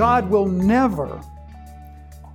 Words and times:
God 0.00 0.30
will 0.30 0.46
never 0.46 1.20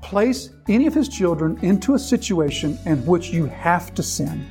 place 0.04 0.52
any 0.70 0.86
of 0.86 0.94
His 0.94 1.10
children 1.10 1.58
into 1.64 1.96
a 1.96 2.00
situation 2.00 2.78
in 2.86 3.04
which 3.08 3.32
you 3.32 3.48
have 3.48 3.92
to 3.96 4.04
sin. 4.04 4.46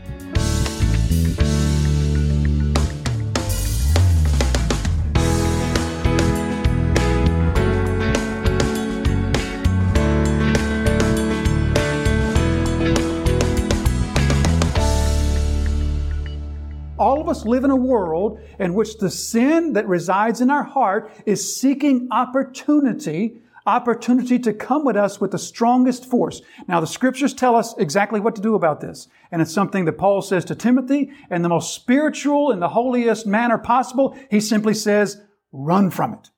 Live 17.44 17.64
in 17.64 17.70
a 17.70 17.76
world 17.76 18.40
in 18.58 18.74
which 18.74 18.98
the 18.98 19.10
sin 19.10 19.72
that 19.74 19.88
resides 19.88 20.40
in 20.40 20.50
our 20.50 20.62
heart 20.62 21.10
is 21.26 21.56
seeking 21.56 22.08
opportunity, 22.10 23.42
opportunity 23.66 24.38
to 24.38 24.52
come 24.52 24.84
with 24.84 24.96
us 24.96 25.20
with 25.20 25.30
the 25.30 25.38
strongest 25.38 26.04
force. 26.06 26.42
Now, 26.68 26.80
the 26.80 26.86
scriptures 26.86 27.34
tell 27.34 27.56
us 27.56 27.74
exactly 27.78 28.20
what 28.20 28.36
to 28.36 28.42
do 28.42 28.54
about 28.54 28.80
this. 28.80 29.08
And 29.30 29.40
it's 29.40 29.52
something 29.52 29.84
that 29.84 29.98
Paul 29.98 30.22
says 30.22 30.44
to 30.46 30.54
Timothy 30.54 31.10
in 31.30 31.42
the 31.42 31.48
most 31.48 31.74
spiritual 31.74 32.50
and 32.50 32.60
the 32.60 32.68
holiest 32.68 33.26
manner 33.26 33.58
possible. 33.58 34.16
He 34.30 34.40
simply 34.40 34.74
says, 34.74 35.20
run 35.52 35.90
from 35.90 36.14
it. 36.14 36.30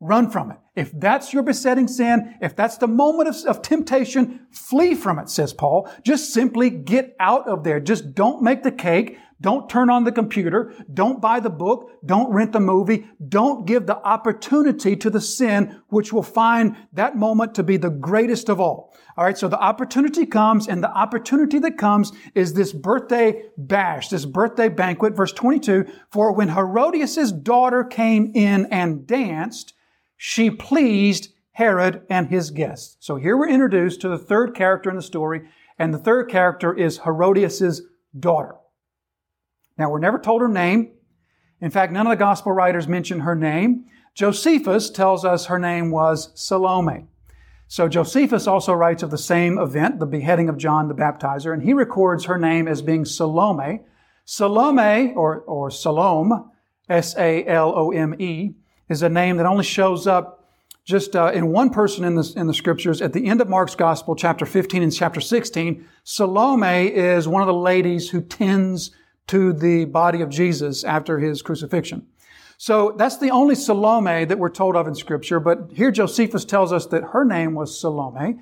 Run 0.00 0.30
from 0.30 0.50
it. 0.50 0.58
If 0.74 0.92
that's 0.92 1.32
your 1.32 1.42
besetting 1.42 1.88
sin, 1.88 2.36
if 2.42 2.54
that's 2.54 2.76
the 2.76 2.86
moment 2.86 3.30
of, 3.30 3.36
of, 3.46 3.62
temptation, 3.62 4.46
flee 4.50 4.94
from 4.94 5.18
it, 5.18 5.30
says 5.30 5.54
Paul. 5.54 5.90
Just 6.04 6.34
simply 6.34 6.68
get 6.68 7.16
out 7.18 7.48
of 7.48 7.64
there. 7.64 7.80
Just 7.80 8.14
don't 8.14 8.42
make 8.42 8.62
the 8.62 8.70
cake. 8.70 9.18
Don't 9.40 9.68
turn 9.68 9.90
on 9.90 10.04
the 10.04 10.12
computer. 10.12 10.72
Don't 10.92 11.20
buy 11.20 11.40
the 11.40 11.50
book. 11.50 11.90
Don't 12.04 12.32
rent 12.32 12.52
the 12.52 12.60
movie. 12.60 13.06
Don't 13.28 13.66
give 13.66 13.86
the 13.86 13.98
opportunity 13.98 14.96
to 14.96 15.10
the 15.10 15.20
sin, 15.20 15.82
which 15.88 16.10
will 16.12 16.22
find 16.22 16.76
that 16.94 17.16
moment 17.16 17.54
to 17.56 17.62
be 17.62 17.76
the 17.76 17.90
greatest 17.90 18.48
of 18.48 18.60
all. 18.60 18.94
All 19.16 19.24
right. 19.24 19.36
So 19.36 19.48
the 19.48 19.60
opportunity 19.60 20.24
comes 20.24 20.68
and 20.68 20.82
the 20.82 20.90
opportunity 20.90 21.58
that 21.58 21.76
comes 21.76 22.12
is 22.34 22.54
this 22.54 22.72
birthday 22.72 23.42
bash, 23.58 24.08
this 24.08 24.24
birthday 24.24 24.70
banquet. 24.70 25.14
Verse 25.14 25.32
22. 25.32 25.86
For 26.10 26.32
when 26.32 26.48
Herodias's 26.48 27.30
daughter 27.32 27.84
came 27.84 28.32
in 28.34 28.66
and 28.72 29.06
danced, 29.06 29.74
she 30.16 30.50
pleased 30.50 31.28
Herod 31.52 32.06
and 32.08 32.28
his 32.28 32.50
guests. 32.50 32.96
So 33.00 33.16
here 33.16 33.36
we're 33.36 33.48
introduced 33.48 34.00
to 34.00 34.08
the 34.08 34.18
third 34.18 34.54
character 34.54 34.88
in 34.88 34.96
the 34.96 35.02
story. 35.02 35.42
And 35.78 35.92
the 35.92 35.98
third 35.98 36.30
character 36.30 36.72
is 36.72 37.00
Herodias's 37.00 37.82
daughter. 38.18 38.56
Now, 39.78 39.90
we're 39.90 39.98
never 39.98 40.18
told 40.18 40.42
her 40.42 40.48
name. 40.48 40.92
In 41.60 41.70
fact, 41.70 41.92
none 41.92 42.06
of 42.06 42.10
the 42.10 42.16
gospel 42.16 42.52
writers 42.52 42.86
mention 42.86 43.20
her 43.20 43.34
name. 43.34 43.86
Josephus 44.14 44.90
tells 44.90 45.24
us 45.24 45.46
her 45.46 45.58
name 45.58 45.90
was 45.90 46.30
Salome. 46.34 47.06
So 47.68 47.88
Josephus 47.88 48.46
also 48.46 48.72
writes 48.72 49.02
of 49.02 49.10
the 49.10 49.18
same 49.18 49.58
event, 49.58 49.98
the 49.98 50.06
beheading 50.06 50.48
of 50.48 50.56
John 50.56 50.88
the 50.88 50.94
Baptizer, 50.94 51.52
and 51.52 51.62
he 51.62 51.72
records 51.72 52.26
her 52.26 52.38
name 52.38 52.68
as 52.68 52.80
being 52.80 53.04
Salome. 53.04 53.80
Salome, 54.24 55.12
or, 55.14 55.40
or 55.40 55.70
Salome, 55.70 56.44
S-A-L-O-M-E, 56.88 58.54
is 58.88 59.02
a 59.02 59.08
name 59.08 59.36
that 59.36 59.46
only 59.46 59.64
shows 59.64 60.06
up 60.06 60.44
just 60.84 61.16
uh, 61.16 61.32
in 61.34 61.48
one 61.48 61.70
person 61.70 62.04
in 62.04 62.14
the, 62.14 62.32
in 62.36 62.46
the 62.46 62.54
scriptures. 62.54 63.02
At 63.02 63.12
the 63.12 63.26
end 63.26 63.40
of 63.40 63.48
Mark's 63.48 63.74
gospel, 63.74 64.14
chapter 64.14 64.46
15 64.46 64.84
and 64.84 64.94
chapter 64.94 65.20
16, 65.20 65.84
Salome 66.04 66.86
is 66.86 67.26
one 67.26 67.42
of 67.42 67.48
the 67.48 67.54
ladies 67.54 68.10
who 68.10 68.20
tends 68.20 68.92
to 69.28 69.52
the 69.52 69.84
body 69.86 70.20
of 70.20 70.28
Jesus 70.28 70.84
after 70.84 71.18
his 71.18 71.42
crucifixion. 71.42 72.06
So 72.58 72.94
that's 72.96 73.18
the 73.18 73.30
only 73.30 73.54
Salome 73.54 74.24
that 74.24 74.38
we're 74.38 74.48
told 74.48 74.76
of 74.76 74.86
in 74.86 74.94
scripture, 74.94 75.40
but 75.40 75.70
here 75.74 75.90
Josephus 75.90 76.44
tells 76.44 76.72
us 76.72 76.86
that 76.86 77.02
her 77.12 77.24
name 77.24 77.54
was 77.54 77.78
Salome, 77.78 78.36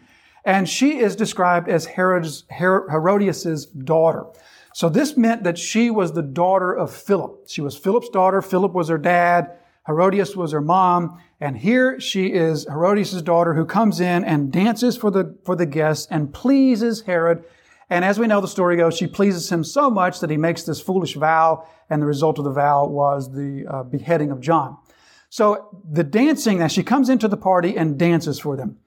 and 0.45 0.69
she 0.69 0.99
is 0.99 1.17
described 1.17 1.69
as 1.69 1.87
Herod's, 1.87 2.45
Herodias' 2.51 3.67
daughter. 3.67 4.27
So 4.75 4.89
this 4.89 5.17
meant 5.17 5.45
that 5.45 5.57
she 5.59 5.91
was 5.91 6.13
the 6.13 6.23
daughter 6.23 6.73
of 6.73 6.93
Philip. 6.93 7.45
She 7.49 7.61
was 7.61 7.77
Philip's 7.77 8.09
daughter. 8.09 8.43
Philip 8.43 8.73
was 8.73 8.89
her 8.89 8.99
dad. 8.99 9.53
Herodias 9.87 10.37
was 10.37 10.53
her 10.53 10.61
mom. 10.61 11.21
And 11.41 11.57
here 11.57 12.01
she 12.01 12.33
is, 12.33 12.65
Herodias' 12.65 13.23
daughter, 13.23 13.55
who 13.55 13.65
comes 13.67 14.01
in 14.01 14.25
and 14.25 14.53
dances 14.53 14.97
for 14.97 15.11
the, 15.11 15.37
for 15.45 15.55
the 15.55 15.67
guests 15.67 16.09
and 16.11 16.35
pleases 16.35 17.03
Herod 17.03 17.45
and 17.95 18.05
as 18.05 18.19
we 18.19 18.27
know, 18.27 18.41
the 18.41 18.49
story 18.49 18.77
goes, 18.77 18.97
she 18.97 19.07
pleases 19.07 19.51
him 19.51 19.63
so 19.63 19.89
much 19.89 20.19
that 20.21 20.29
he 20.29 20.37
makes 20.37 20.65
this 20.65 20.81
foolish 20.81 21.15
vow, 21.15 21.67
and 21.89 22.03
the 22.03 22.07
result 22.07 22.39
of 22.39 22.45
the 22.45 22.51
vow 22.51 22.87
was 22.87 23.33
the 23.33 23.65
uh, 23.69 23.83
beheading 23.85 24.33
of 24.33 24.41
John. 24.41 24.77
So 25.31 25.81
the 25.89 26.03
dancing, 26.03 26.59
now 26.59 26.67
she 26.67 26.83
comes 26.83 27.09
into 27.09 27.29
the 27.29 27.37
party 27.37 27.77
and 27.77 27.97
dances 27.97 28.41
for 28.41 28.57
them. 28.57 28.79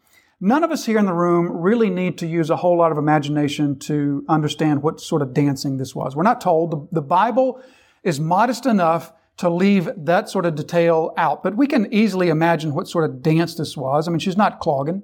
None 0.41 0.63
of 0.63 0.71
us 0.71 0.85
here 0.85 0.97
in 0.99 1.05
the 1.05 1.13
room 1.13 1.49
really 1.49 1.89
need 1.89 2.17
to 2.19 2.27
use 2.27 2.49
a 2.49 2.57
whole 2.57 2.77
lot 2.77 2.91
of 2.91 2.97
imagination 2.97 3.79
to 3.79 4.25
understand 4.27 4.83
what 4.83 4.99
sort 4.99 5.21
of 5.21 5.33
dancing 5.33 5.77
this 5.77 5.95
was. 5.95 6.15
We're 6.15 6.23
not 6.23 6.41
told. 6.41 6.71
The, 6.71 6.87
the 6.91 7.01
Bible 7.01 7.61
is 8.03 8.19
modest 8.19 8.65
enough 8.65 9.13
to 9.37 9.49
leave 9.49 9.89
that 9.95 10.29
sort 10.29 10.45
of 10.45 10.55
detail 10.55 11.13
out, 11.15 11.43
but 11.43 11.55
we 11.55 11.65
can 11.65 11.91
easily 11.93 12.27
imagine 12.27 12.73
what 12.73 12.87
sort 12.87 13.09
of 13.09 13.21
dance 13.21 13.55
this 13.55 13.77
was. 13.77 14.07
I 14.07 14.11
mean, 14.11 14.19
she's 14.19 14.37
not 14.37 14.59
clogging. 14.59 15.03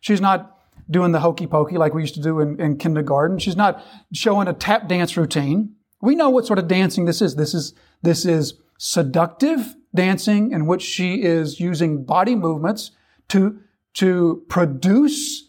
She's 0.00 0.20
not 0.20 0.58
doing 0.90 1.12
the 1.12 1.20
hokey 1.20 1.46
pokey 1.46 1.78
like 1.78 1.94
we 1.94 2.02
used 2.02 2.14
to 2.14 2.22
do 2.22 2.40
in, 2.40 2.60
in 2.60 2.76
kindergarten. 2.76 3.38
She's 3.38 3.56
not 3.56 3.84
showing 4.12 4.48
a 4.48 4.52
tap 4.52 4.88
dance 4.88 5.16
routine. 5.16 5.74
We 6.00 6.14
know 6.14 6.30
what 6.30 6.46
sort 6.46 6.58
of 6.58 6.68
dancing 6.68 7.04
this 7.04 7.22
is. 7.22 7.36
This 7.36 7.54
is, 7.54 7.74
this 8.02 8.24
is 8.24 8.54
seductive 8.78 9.74
dancing 9.94 10.52
in 10.52 10.66
which 10.66 10.82
she 10.82 11.22
is 11.22 11.60
using 11.60 12.04
body 12.04 12.34
movements 12.34 12.90
to, 13.28 13.60
to 13.94 14.44
produce 14.48 15.48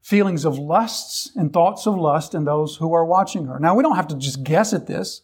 feelings 0.00 0.44
of 0.44 0.58
lusts 0.58 1.30
and 1.36 1.52
thoughts 1.52 1.86
of 1.86 1.96
lust 1.96 2.34
in 2.34 2.44
those 2.44 2.76
who 2.76 2.92
are 2.92 3.04
watching 3.04 3.46
her. 3.46 3.58
Now, 3.60 3.74
we 3.74 3.82
don't 3.82 3.96
have 3.96 4.08
to 4.08 4.16
just 4.16 4.42
guess 4.42 4.72
at 4.72 4.86
this. 4.86 5.22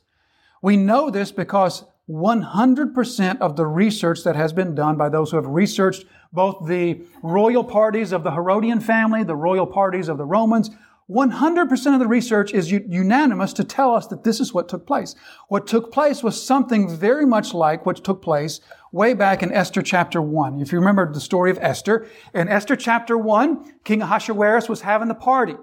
We 0.62 0.76
know 0.76 1.10
this 1.10 1.32
because 1.32 1.84
100% 2.08 3.40
of 3.40 3.56
the 3.56 3.66
research 3.66 4.22
that 4.22 4.36
has 4.36 4.52
been 4.52 4.74
done 4.74 4.96
by 4.96 5.08
those 5.08 5.30
who 5.30 5.36
have 5.36 5.46
researched 5.46 6.04
both 6.32 6.66
the 6.66 7.02
royal 7.22 7.64
parties 7.64 8.12
of 8.12 8.22
the 8.22 8.30
Herodian 8.30 8.80
family, 8.80 9.24
the 9.24 9.34
royal 9.34 9.66
parties 9.66 10.08
of 10.08 10.16
the 10.18 10.24
Romans, 10.24 10.70
100% 11.08 11.94
of 11.94 12.00
the 12.00 12.08
research 12.08 12.52
is 12.52 12.70
unanimous 12.70 13.52
to 13.52 13.62
tell 13.62 13.94
us 13.94 14.08
that 14.08 14.24
this 14.24 14.40
is 14.40 14.52
what 14.52 14.68
took 14.68 14.86
place. 14.86 15.14
What 15.48 15.66
took 15.66 15.92
place 15.92 16.22
was 16.22 16.44
something 16.44 16.94
very 16.94 17.24
much 17.24 17.54
like 17.54 17.86
what 17.86 18.02
took 18.02 18.22
place 18.22 18.60
way 18.90 19.14
back 19.14 19.42
in 19.42 19.52
Esther 19.52 19.82
chapter 19.82 20.20
1. 20.20 20.60
If 20.60 20.72
you 20.72 20.78
remember 20.78 21.12
the 21.12 21.20
story 21.20 21.52
of 21.52 21.58
Esther, 21.60 22.08
in 22.34 22.48
Esther 22.48 22.74
chapter 22.74 23.16
1, 23.16 23.74
King 23.84 24.02
Ahasuerus 24.02 24.68
was 24.68 24.80
having 24.80 25.06
the 25.06 25.14
party. 25.14 25.54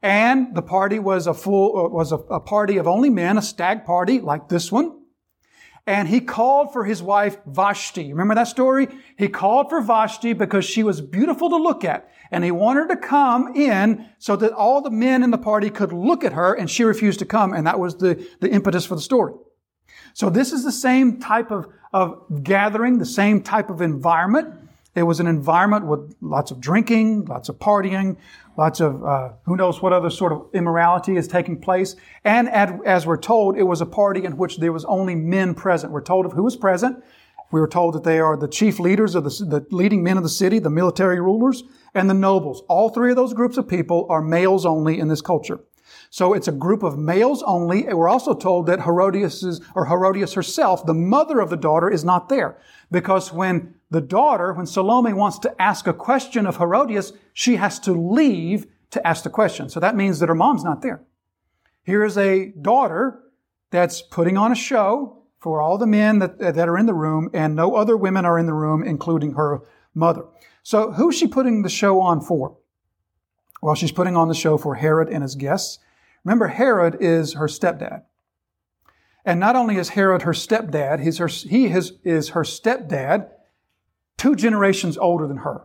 And 0.00 0.54
the 0.54 0.62
party 0.62 1.00
was 1.00 1.26
a 1.26 1.34
full, 1.34 1.76
uh, 1.76 1.88
was 1.88 2.12
a, 2.12 2.16
a 2.16 2.38
party 2.38 2.76
of 2.76 2.86
only 2.86 3.10
men, 3.10 3.36
a 3.36 3.42
stag 3.42 3.84
party 3.84 4.20
like 4.20 4.48
this 4.48 4.70
one 4.70 4.98
and 5.88 6.06
he 6.06 6.20
called 6.20 6.70
for 6.70 6.84
his 6.84 7.02
wife 7.02 7.38
Vashti. 7.46 8.10
Remember 8.10 8.34
that 8.34 8.46
story? 8.46 8.88
He 9.16 9.26
called 9.26 9.70
for 9.70 9.80
Vashti 9.80 10.34
because 10.34 10.66
she 10.66 10.82
was 10.82 11.00
beautiful 11.00 11.48
to 11.48 11.56
look 11.56 11.82
at. 11.82 12.12
And 12.30 12.44
he 12.44 12.50
wanted 12.50 12.80
her 12.80 12.88
to 12.88 12.96
come 12.98 13.56
in 13.56 14.06
so 14.18 14.36
that 14.36 14.52
all 14.52 14.82
the 14.82 14.90
men 14.90 15.22
in 15.22 15.30
the 15.30 15.38
party 15.38 15.70
could 15.70 15.90
look 15.90 16.24
at 16.24 16.34
her 16.34 16.52
and 16.52 16.70
she 16.70 16.84
refused 16.84 17.20
to 17.20 17.24
come. 17.24 17.54
And 17.54 17.66
that 17.66 17.78
was 17.80 17.96
the, 17.96 18.22
the 18.40 18.50
impetus 18.50 18.84
for 18.84 18.96
the 18.96 19.00
story. 19.00 19.32
So 20.12 20.28
this 20.28 20.52
is 20.52 20.62
the 20.62 20.72
same 20.72 21.20
type 21.20 21.50
of, 21.50 21.68
of 21.94 22.42
gathering, 22.42 22.98
the 22.98 23.06
same 23.06 23.42
type 23.42 23.70
of 23.70 23.80
environment. 23.80 24.67
It 24.98 25.04
was 25.04 25.20
an 25.20 25.26
environment 25.26 25.86
with 25.86 26.14
lots 26.20 26.50
of 26.50 26.60
drinking, 26.60 27.26
lots 27.26 27.48
of 27.48 27.58
partying, 27.58 28.16
lots 28.56 28.80
of 28.80 29.04
uh, 29.04 29.30
who 29.44 29.56
knows 29.56 29.80
what 29.80 29.92
other 29.92 30.10
sort 30.10 30.32
of 30.32 30.46
immorality 30.52 31.16
is 31.16 31.28
taking 31.28 31.60
place. 31.60 31.94
And 32.24 32.48
as 32.48 33.06
we're 33.06 33.16
told, 33.16 33.56
it 33.56 33.62
was 33.62 33.80
a 33.80 33.86
party 33.86 34.24
in 34.24 34.36
which 34.36 34.58
there 34.58 34.72
was 34.72 34.84
only 34.84 35.14
men 35.14 35.54
present. 35.54 35.92
We're 35.92 36.02
told 36.02 36.26
of 36.26 36.32
who 36.32 36.42
was 36.42 36.56
present. 36.56 37.02
We 37.50 37.60
were 37.60 37.68
told 37.68 37.94
that 37.94 38.04
they 38.04 38.18
are 38.18 38.36
the 38.36 38.48
chief 38.48 38.78
leaders 38.78 39.14
of 39.14 39.24
the, 39.24 39.30
the 39.30 39.66
leading 39.70 40.02
men 40.02 40.18
of 40.18 40.22
the 40.22 40.28
city, 40.28 40.58
the 40.58 40.68
military 40.68 41.20
rulers, 41.20 41.62
and 41.94 42.10
the 42.10 42.14
nobles. 42.14 42.62
All 42.68 42.90
three 42.90 43.10
of 43.10 43.16
those 43.16 43.32
groups 43.32 43.56
of 43.56 43.68
people 43.68 44.06
are 44.10 44.20
males 44.20 44.66
only 44.66 44.98
in 44.98 45.08
this 45.08 45.22
culture. 45.22 45.60
So 46.10 46.34
it's 46.34 46.48
a 46.48 46.52
group 46.52 46.82
of 46.82 46.98
males 46.98 47.42
only. 47.42 47.86
And 47.86 47.96
We're 47.96 48.08
also 48.08 48.34
told 48.34 48.66
that 48.66 48.82
Herodias 48.82 49.60
or 49.74 49.86
Herodias 49.86 50.34
herself, 50.34 50.84
the 50.84 50.94
mother 50.94 51.40
of 51.40 51.50
the 51.50 51.56
daughter, 51.56 51.90
is 51.90 52.04
not 52.04 52.28
there. 52.28 52.58
Because 52.90 53.32
when 53.32 53.74
the 53.90 54.00
daughter, 54.00 54.52
when 54.52 54.66
Salome 54.66 55.12
wants 55.12 55.38
to 55.40 55.62
ask 55.62 55.86
a 55.86 55.94
question 55.94 56.46
of 56.46 56.58
Herodias, 56.58 57.12
she 57.32 57.56
has 57.56 57.78
to 57.80 57.92
leave 57.92 58.66
to 58.90 59.06
ask 59.06 59.24
the 59.24 59.30
question. 59.30 59.68
So 59.68 59.80
that 59.80 59.96
means 59.96 60.18
that 60.18 60.28
her 60.28 60.34
mom's 60.34 60.64
not 60.64 60.82
there. 60.82 61.02
Here 61.84 62.04
is 62.04 62.18
a 62.18 62.52
daughter 62.60 63.22
that's 63.70 64.02
putting 64.02 64.36
on 64.36 64.52
a 64.52 64.56
show 64.56 65.22
for 65.38 65.60
all 65.60 65.78
the 65.78 65.86
men 65.86 66.18
that, 66.18 66.38
that 66.38 66.68
are 66.68 66.76
in 66.76 66.86
the 66.86 66.94
room, 66.94 67.30
and 67.32 67.54
no 67.54 67.76
other 67.76 67.96
women 67.96 68.24
are 68.24 68.38
in 68.38 68.46
the 68.46 68.54
room, 68.54 68.82
including 68.82 69.34
her 69.34 69.60
mother. 69.94 70.24
So 70.62 70.92
who's 70.92 71.16
she 71.16 71.26
putting 71.26 71.62
the 71.62 71.68
show 71.68 72.00
on 72.00 72.20
for? 72.20 72.56
Well, 73.62 73.74
she's 73.74 73.92
putting 73.92 74.16
on 74.16 74.28
the 74.28 74.34
show 74.34 74.58
for 74.58 74.74
Herod 74.74 75.08
and 75.08 75.22
his 75.22 75.34
guests. 75.34 75.78
Remember, 76.24 76.48
Herod 76.48 76.98
is 77.00 77.34
her 77.34 77.46
stepdad. 77.46 78.02
And 79.24 79.40
not 79.40 79.56
only 79.56 79.76
is 79.76 79.90
Herod 79.90 80.22
her 80.22 80.32
stepdad, 80.32 81.02
he's 81.02 81.18
her, 81.18 81.28
he 81.28 81.66
is, 81.66 81.92
is 82.04 82.30
her 82.30 82.42
stepdad 82.42 83.30
two 84.18 84.34
generations 84.36 84.98
older 84.98 85.26
than 85.26 85.38
her. 85.38 85.62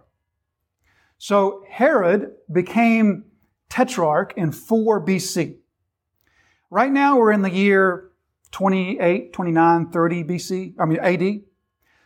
So 1.17 1.65
Herod 1.69 2.31
became 2.51 3.25
tetrarch 3.69 4.33
in 4.37 4.51
4 4.51 5.05
BC. 5.05 5.57
Right 6.69 6.91
now 6.91 7.17
we're 7.17 7.31
in 7.31 7.41
the 7.41 7.51
year 7.51 8.11
28, 8.51 9.33
29, 9.33 9.91
30 9.91 10.23
BC, 10.23 10.73
I 10.79 10.85
mean 10.85 10.99
AD. 10.99 11.41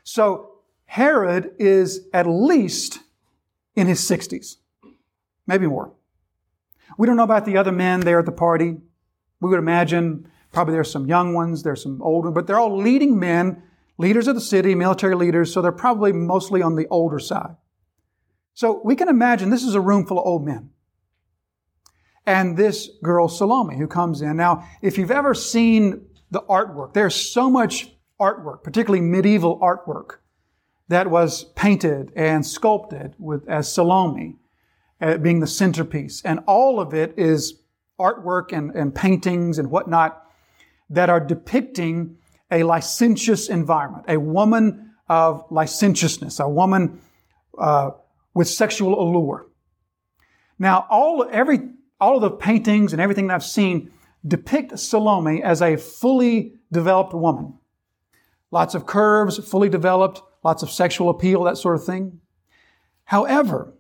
So 0.04 0.62
Herod 0.86 1.52
is 1.60 2.08
at 2.14 2.26
least 2.26 3.00
in 3.76 3.88
his 3.88 4.00
60s, 4.00 4.56
maybe 5.46 5.68
more. 5.68 5.94
We 6.98 7.06
don't 7.06 7.18
know 7.18 7.24
about 7.24 7.46
the 7.46 7.58
other 7.58 7.72
men 7.72 8.00
there 8.00 8.20
at 8.20 8.26
the 8.26 8.32
party. 8.32 8.78
We 9.40 9.50
would 9.50 9.60
imagine 9.60 10.32
probably 10.52 10.74
there's 10.74 10.90
some 10.90 11.06
young 11.06 11.34
ones, 11.34 11.64
there's 11.64 11.84
some 11.84 12.02
older, 12.02 12.32
but 12.32 12.48
they're 12.48 12.60
all 12.60 12.78
leading 12.78 13.20
men, 13.20 13.62
leaders 13.98 14.28
of 14.28 14.36
the 14.36 14.42
city, 14.42 14.76
military 14.76 15.16
leaders, 15.16 15.54
so 15.54 15.62
they're 15.62 15.72
probably 15.72 16.12
mostly 16.12 16.62
on 16.62 16.76
the 16.76 16.88
older 16.90 17.20
side. 17.20 17.56
So 18.54 18.82
we 18.84 18.96
can 18.96 19.08
imagine 19.08 19.50
this 19.50 19.64
is 19.64 19.76
a 19.76 19.82
room 19.82 20.06
full 20.06 20.20
of 20.20 20.26
old 20.26 20.46
men. 20.46 20.72
And 22.26 22.58
this 22.58 22.90
girl, 23.04 23.28
Salome, 23.28 23.78
who 23.78 23.88
comes 23.88 24.22
in. 24.22 24.36
Now, 24.36 24.68
if 24.82 24.98
you've 24.98 25.12
ever 25.12 25.34
seen 25.34 26.08
the 26.30 26.42
artwork, 26.42 26.94
there's 26.94 27.16
so 27.16 27.50
much 27.50 27.92
artwork, 28.20 28.64
particularly 28.64 29.02
medieval 29.02 29.60
artwork, 29.60 30.18
that 30.90 31.10
was 31.10 31.44
painted 31.56 32.12
and 32.16 32.46
sculpted 32.46 33.14
with, 33.20 33.48
as 33.48 33.72
Salome 33.72 34.36
uh, 35.02 35.18
being 35.18 35.40
the 35.40 35.48
centerpiece. 35.48 36.22
And 36.24 36.40
all 36.48 36.80
of 36.80 36.94
it 36.94 37.14
is 37.18 37.62
artwork 38.00 38.52
and, 38.52 38.72
and 38.72 38.94
paintings 38.94 39.60
and 39.60 39.70
whatnot 39.70 40.24
that 40.90 41.10
are 41.10 41.20
depicting 41.20 42.18
a 42.52 42.64
licentious 42.64 43.50
environment, 43.50 44.06
a 44.08 44.20
woman 44.20 44.94
of 45.10 45.46
licentiousness, 45.50 46.40
a 46.40 46.48
woman 46.48 47.02
uh, 47.58 47.92
with 48.34 48.48
sexual 48.48 49.00
allure. 49.00 49.48
Now, 50.60 50.86
all 50.90 51.28
every 51.32 51.60
all 52.00 52.16
of 52.16 52.22
the 52.22 52.32
paintings 52.32 52.94
and 52.94 53.02
everything 53.02 53.28
that 53.28 53.36
I've 53.36 53.44
seen 53.44 53.92
depict 54.26 54.78
Salome 54.78 55.42
as 55.42 55.62
a 55.62 55.78
fully 55.78 56.54
developed 56.72 57.14
woman. 57.14 57.58
Lots 58.52 58.76
of 58.76 58.86
curves, 58.86 59.38
fully 59.50 59.70
developed, 59.70 60.22
lots 60.44 60.64
of 60.64 60.70
sexual 60.70 61.10
appeal, 61.10 61.44
that 61.44 61.58
sort 61.58 61.76
of 61.76 61.86
thing. 61.86 62.20
However, 63.06 63.74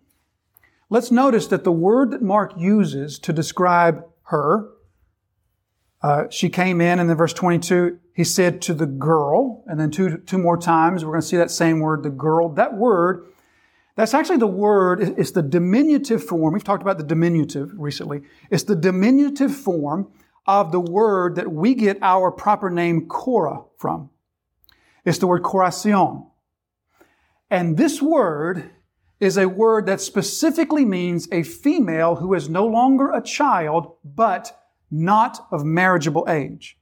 let's 0.90 1.12
notice 1.12 1.48
that 1.48 1.64
the 1.64 1.72
word 1.72 2.12
that 2.12 2.22
Mark 2.22 2.54
uses 2.58 3.20
to 3.20 3.34
describe 3.34 4.04
her, 4.24 4.70
uh, 6.02 6.26
she 6.30 6.50
came 6.50 6.80
in, 6.80 7.00
and 7.00 7.10
then 7.10 7.18
verse 7.18 7.34
22, 7.34 8.00
he 8.14 8.24
said 8.24 8.62
to 8.64 8.74
the 8.74 8.86
girl, 8.86 9.64
and 9.68 9.80
then 9.80 9.90
two, 9.90 10.18
two 10.18 10.38
more 10.38 10.58
times, 10.58 11.04
we're 11.04 11.12
going 11.12 11.22
to 11.22 11.28
see 11.28 11.38
that 11.38 11.52
same 11.52 11.80
word, 11.80 12.04
the 12.04 12.10
girl. 12.10 12.50
That 12.50 12.76
word, 12.76 13.26
that's 13.96 14.14
actually 14.14 14.38
the 14.38 14.48
word, 14.48 15.02
it's 15.18 15.32
the 15.32 15.42
diminutive 15.42 16.24
form. 16.24 16.54
We've 16.54 16.64
talked 16.64 16.84
about 16.84 17.00
the 17.00 17.04
diminutive 17.04 17.72
recently. 17.76 18.22
It's 18.52 18.64
the 18.64 18.76
diminutive 18.76 19.56
form 19.56 20.12
of 20.46 20.72
the 20.72 20.80
word 20.80 21.36
that 21.36 21.52
we 21.52 21.74
get 21.74 21.98
our 22.02 22.32
proper 22.32 22.70
name 22.70 23.08
Korah 23.08 23.64
from. 23.78 24.12
It's 25.04 25.18
the 25.18 25.28
word 25.28 25.42
Korasion. 25.42 26.30
And 27.50 27.76
this 27.78 28.02
word 28.02 28.70
is 29.20 29.38
a 29.38 29.48
word 29.48 29.88
that 29.88 30.00
specifically 30.00 30.86
means 30.86 31.28
a 31.32 31.44
female 31.44 32.16
who 32.16 32.34
is 32.34 32.50
no 32.50 32.66
longer 32.66 33.10
a 33.12 33.22
child, 33.22 33.96
but 34.04 34.67
not 34.90 35.48
of 35.52 35.64
marriageable 35.66 36.26
age. 36.30 36.78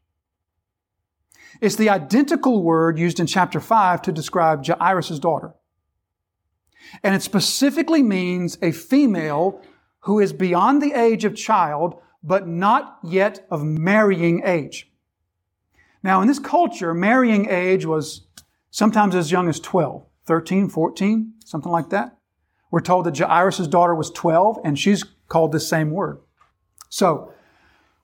It's 1.62 1.76
the 1.76 1.90
identical 1.90 2.64
word 2.64 3.00
used 3.00 3.20
in 3.20 3.28
chapter 3.28 3.60
5 3.60 4.02
to 4.04 4.12
describe 4.12 4.66
Jairus' 4.66 5.20
daughter. 5.20 5.54
And 7.04 7.16
it 7.16 7.22
specifically 7.22 8.04
means 8.04 8.58
a 8.62 8.72
female 8.72 9.62
who 10.02 10.20
is 10.20 10.34
beyond 10.34 10.82
the 10.82 10.94
age 10.94 11.26
of 11.26 11.36
child, 11.36 11.96
but 12.22 12.48
not 12.48 13.00
yet 13.04 13.46
of 13.50 13.64
marrying 13.64 14.44
age. 14.46 14.92
Now, 16.04 16.22
in 16.22 16.28
this 16.28 16.40
culture, 16.40 16.94
marrying 16.94 17.50
age 17.50 17.86
was 17.86 18.28
sometimes 18.70 19.16
as 19.16 19.32
young 19.32 19.50
as 19.50 19.60
12, 19.60 20.06
13, 20.26 20.70
14, 20.70 21.34
something 21.44 21.72
like 21.72 21.90
that. 21.90 22.18
We're 22.70 22.82
told 22.82 23.06
that 23.06 23.18
Jairus' 23.18 23.68
daughter 23.68 23.96
was 23.96 24.12
12 24.12 24.60
and 24.64 24.78
she's 24.78 25.04
called 25.28 25.52
this 25.52 25.68
same 25.68 25.92
word. 25.92 26.20
So 26.90 27.32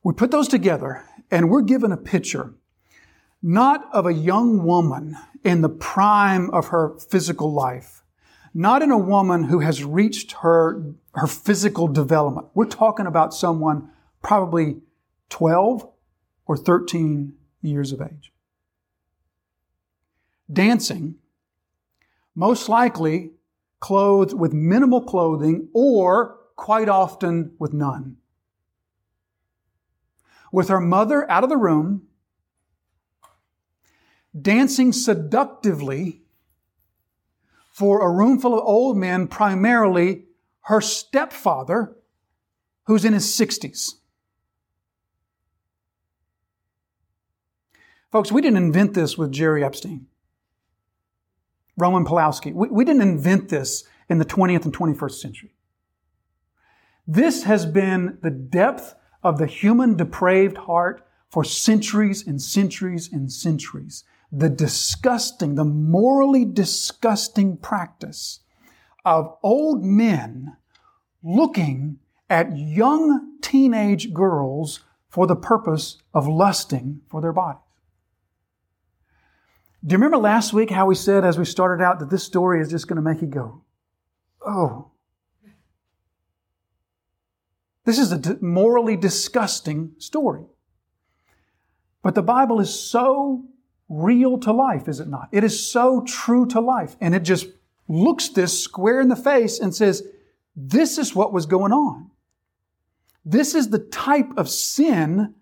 we 0.03 0.13
put 0.13 0.31
those 0.31 0.48
together 0.48 1.06
and 1.30 1.50
we're 1.50 1.62
given 1.62 1.92
a 1.92 1.98
picture 1.98 2.53
not 3.42 3.89
of 3.92 4.06
a 4.06 4.13
young 4.13 4.63
woman 4.63 5.18
in 5.44 5.62
the 5.62 5.69
prime 5.69 6.50
of 6.51 6.68
her 6.68 6.98
physical 7.00 7.51
life, 7.51 8.03
not 8.53 8.81
in 8.81 8.92
a 8.92 8.98
woman 8.98 9.45
who 9.45 9.59
has 9.59 9.83
reached 9.83 10.33
her, 10.42 10.94
her 11.13 11.27
physical 11.27 11.88
development. 11.88 12.48
We're 12.53 12.65
talking 12.65 13.07
about 13.07 13.33
someone 13.33 13.89
probably 14.21 14.77
12 15.30 15.89
or 16.45 16.57
13 16.57 17.33
years 17.62 17.92
of 17.92 18.01
age. 18.01 18.31
Dancing, 20.51 21.15
most 22.36 22.69
likely 22.69 23.31
clothed 23.80 24.33
with 24.33 24.53
minimal 24.53 25.01
clothing 25.01 25.69
or 25.74 26.38
quite 26.56 26.89
often 26.89 27.53
with 27.57 27.74
none. 27.74 28.18
With 30.51 30.68
her 30.68 30.80
mother 30.80 31.30
out 31.30 31.44
of 31.44 31.50
the 31.50 31.57
room, 31.57 32.07
dancing 34.39 34.92
seductively 34.92 36.21
for 37.71 38.06
a 38.06 38.12
room 38.12 38.39
full 38.39 38.53
of 38.53 38.65
old 38.65 38.98
men, 38.98 39.27
primarily 39.27 40.25
her 40.63 40.81
stepfather, 40.81 41.95
who's 42.86 43.06
in 43.06 43.13
his 43.13 43.25
60s. 43.25 43.94
Folks, 48.12 48.31
we 48.31 48.42
didn't 48.42 48.57
invent 48.57 48.94
this 48.94 49.18
with 49.18 49.31
Jeffrey 49.31 49.63
Epstein. 49.63 50.07
Roman 51.77 52.06
Polanski. 52.06 52.53
We, 52.53 52.68
we 52.68 52.86
didn't 52.86 53.01
invent 53.01 53.50
this 53.50 53.86
in 54.09 54.18
the 54.18 54.25
20th 54.25 54.65
and 54.65 54.77
21st 54.77 55.12
century. 55.13 55.53
This 57.07 57.44
has 57.44 57.65
been 57.65 58.18
the 58.21 58.30
depth 58.30 58.95
of 59.23 59.38
the 59.38 59.45
human 59.45 59.95
depraved 59.95 60.57
heart 60.57 61.06
for 61.29 61.44
centuries 61.44 62.25
and 62.25 62.41
centuries 62.41 63.12
and 63.12 63.31
centuries. 63.31 64.03
The 64.31 64.50
disgusting, 64.50 65.56
the 65.56 65.65
morally 65.65 66.45
disgusting 66.45 67.57
practice 67.57 68.39
of 69.03 69.38
old 69.44 69.84
men 69.84 70.57
looking 71.24 72.00
at 72.29 72.57
young 72.57 73.38
teenage 73.41 74.13
girls 74.13 74.81
for 75.10 75.27
the 75.27 75.36
purpose 75.36 75.98
of 76.13 76.27
lusting 76.27 77.01
for 77.10 77.22
their 77.22 77.34
bodies. 77.34 77.62
Do 79.84 79.93
you 79.93 79.98
remember 79.98 80.17
last 80.17 80.53
week 80.53 80.69
how 80.69 80.86
we 80.86 80.96
said 80.96 81.25
as 81.25 81.38
we 81.39 81.46
started 81.46 81.84
out 81.84 82.00
that 82.00 82.10
this 82.10 82.24
story 82.24 82.62
is 82.62 82.69
just 82.69 82.88
going 82.88 82.98
to 82.98 83.01
make 83.01 83.22
you 83.22 83.27
go, 83.27 83.63
oh. 84.46 84.90
This 87.85 88.00
is 88.00 88.11
a 88.11 88.38
morally 88.41 88.95
disgusting 88.95 89.93
story. 89.97 90.45
But 92.03 92.15
the 92.15 92.23
Bible 92.23 92.59
is 92.59 92.73
so 92.73 93.45
real 93.89 94.38
to 94.39 94.51
life, 94.51 94.88
is 94.88 95.00
it 95.00 95.07
not? 95.07 95.29
It 95.31 95.43
is 95.43 95.71
so 95.71 96.01
true 96.01 96.45
to 96.47 96.59
life. 96.59 96.95
And 97.01 97.13
it 97.13 97.23
just 97.23 97.47
looks 97.88 98.29
this 98.29 98.63
square 98.63 99.01
in 99.01 99.09
the 99.09 99.15
face 99.15 99.59
and 99.59 99.75
says, 99.75 100.03
this 100.55 100.97
is 100.97 101.15
what 101.15 101.33
was 101.33 101.45
going 101.45 101.71
on. 101.71 102.11
This 103.25 103.53
is 103.53 103.69
the 103.69 103.79
type 103.79 104.31
of 104.38 104.50
sin 104.50 105.35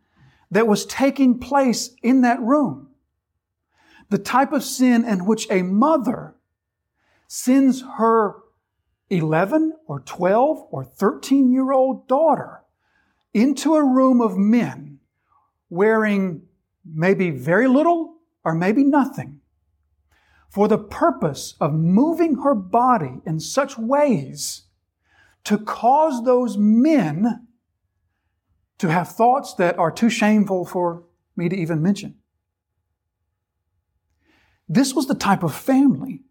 that 0.51 0.67
was 0.67 0.86
taking 0.86 1.39
place 1.39 1.96
in 2.01 2.22
that 2.22 2.41
room 2.41 2.89
the 4.10 4.17
type 4.17 4.51
of 4.51 4.63
sin 4.63 5.05
in 5.05 5.25
which 5.25 5.48
a 5.50 5.62
mother 5.62 6.36
sends 7.27 7.84
her 7.98 8.38
11 9.10 9.74
or 9.88 10.01
12 10.01 10.68
or 10.72 10.84
13 10.84 11.51
year 11.51 11.72
old 11.72 12.08
daughter 12.08 12.62
into 13.34 13.75
a 13.75 13.84
room 13.84 14.22
of 14.22 14.38
men 14.38 15.00
wearing 15.70 16.44
maybe 16.86 17.30
very 17.30 17.68
little 17.68 18.16
or 18.44 18.54
maybe 18.56 18.84
nothing 18.84 19.39
for 20.50 20.68
the 20.68 20.78
purpose 20.78 21.56
of 21.60 21.74
moving 21.74 22.42
her 22.44 22.56
body 22.56 23.22
in 23.25 23.39
such 23.39 23.78
ways 23.78 24.63
to 25.44 25.58
cause 25.58 26.25
those 26.25 26.58
men 26.58 27.48
to 28.80 28.89
have 28.89 29.10
thoughts 29.10 29.54
that 29.56 29.78
are 29.78 29.92
too 29.92 30.10
shameful 30.10 30.66
for 30.66 31.04
me 31.36 31.50
to 31.50 31.56
even 31.56 31.82
mention. 31.82 32.16
This 34.68 34.94
was 34.94 35.08
the 35.08 35.16
type 35.16 35.44
of 35.44 35.54
family 35.54 36.24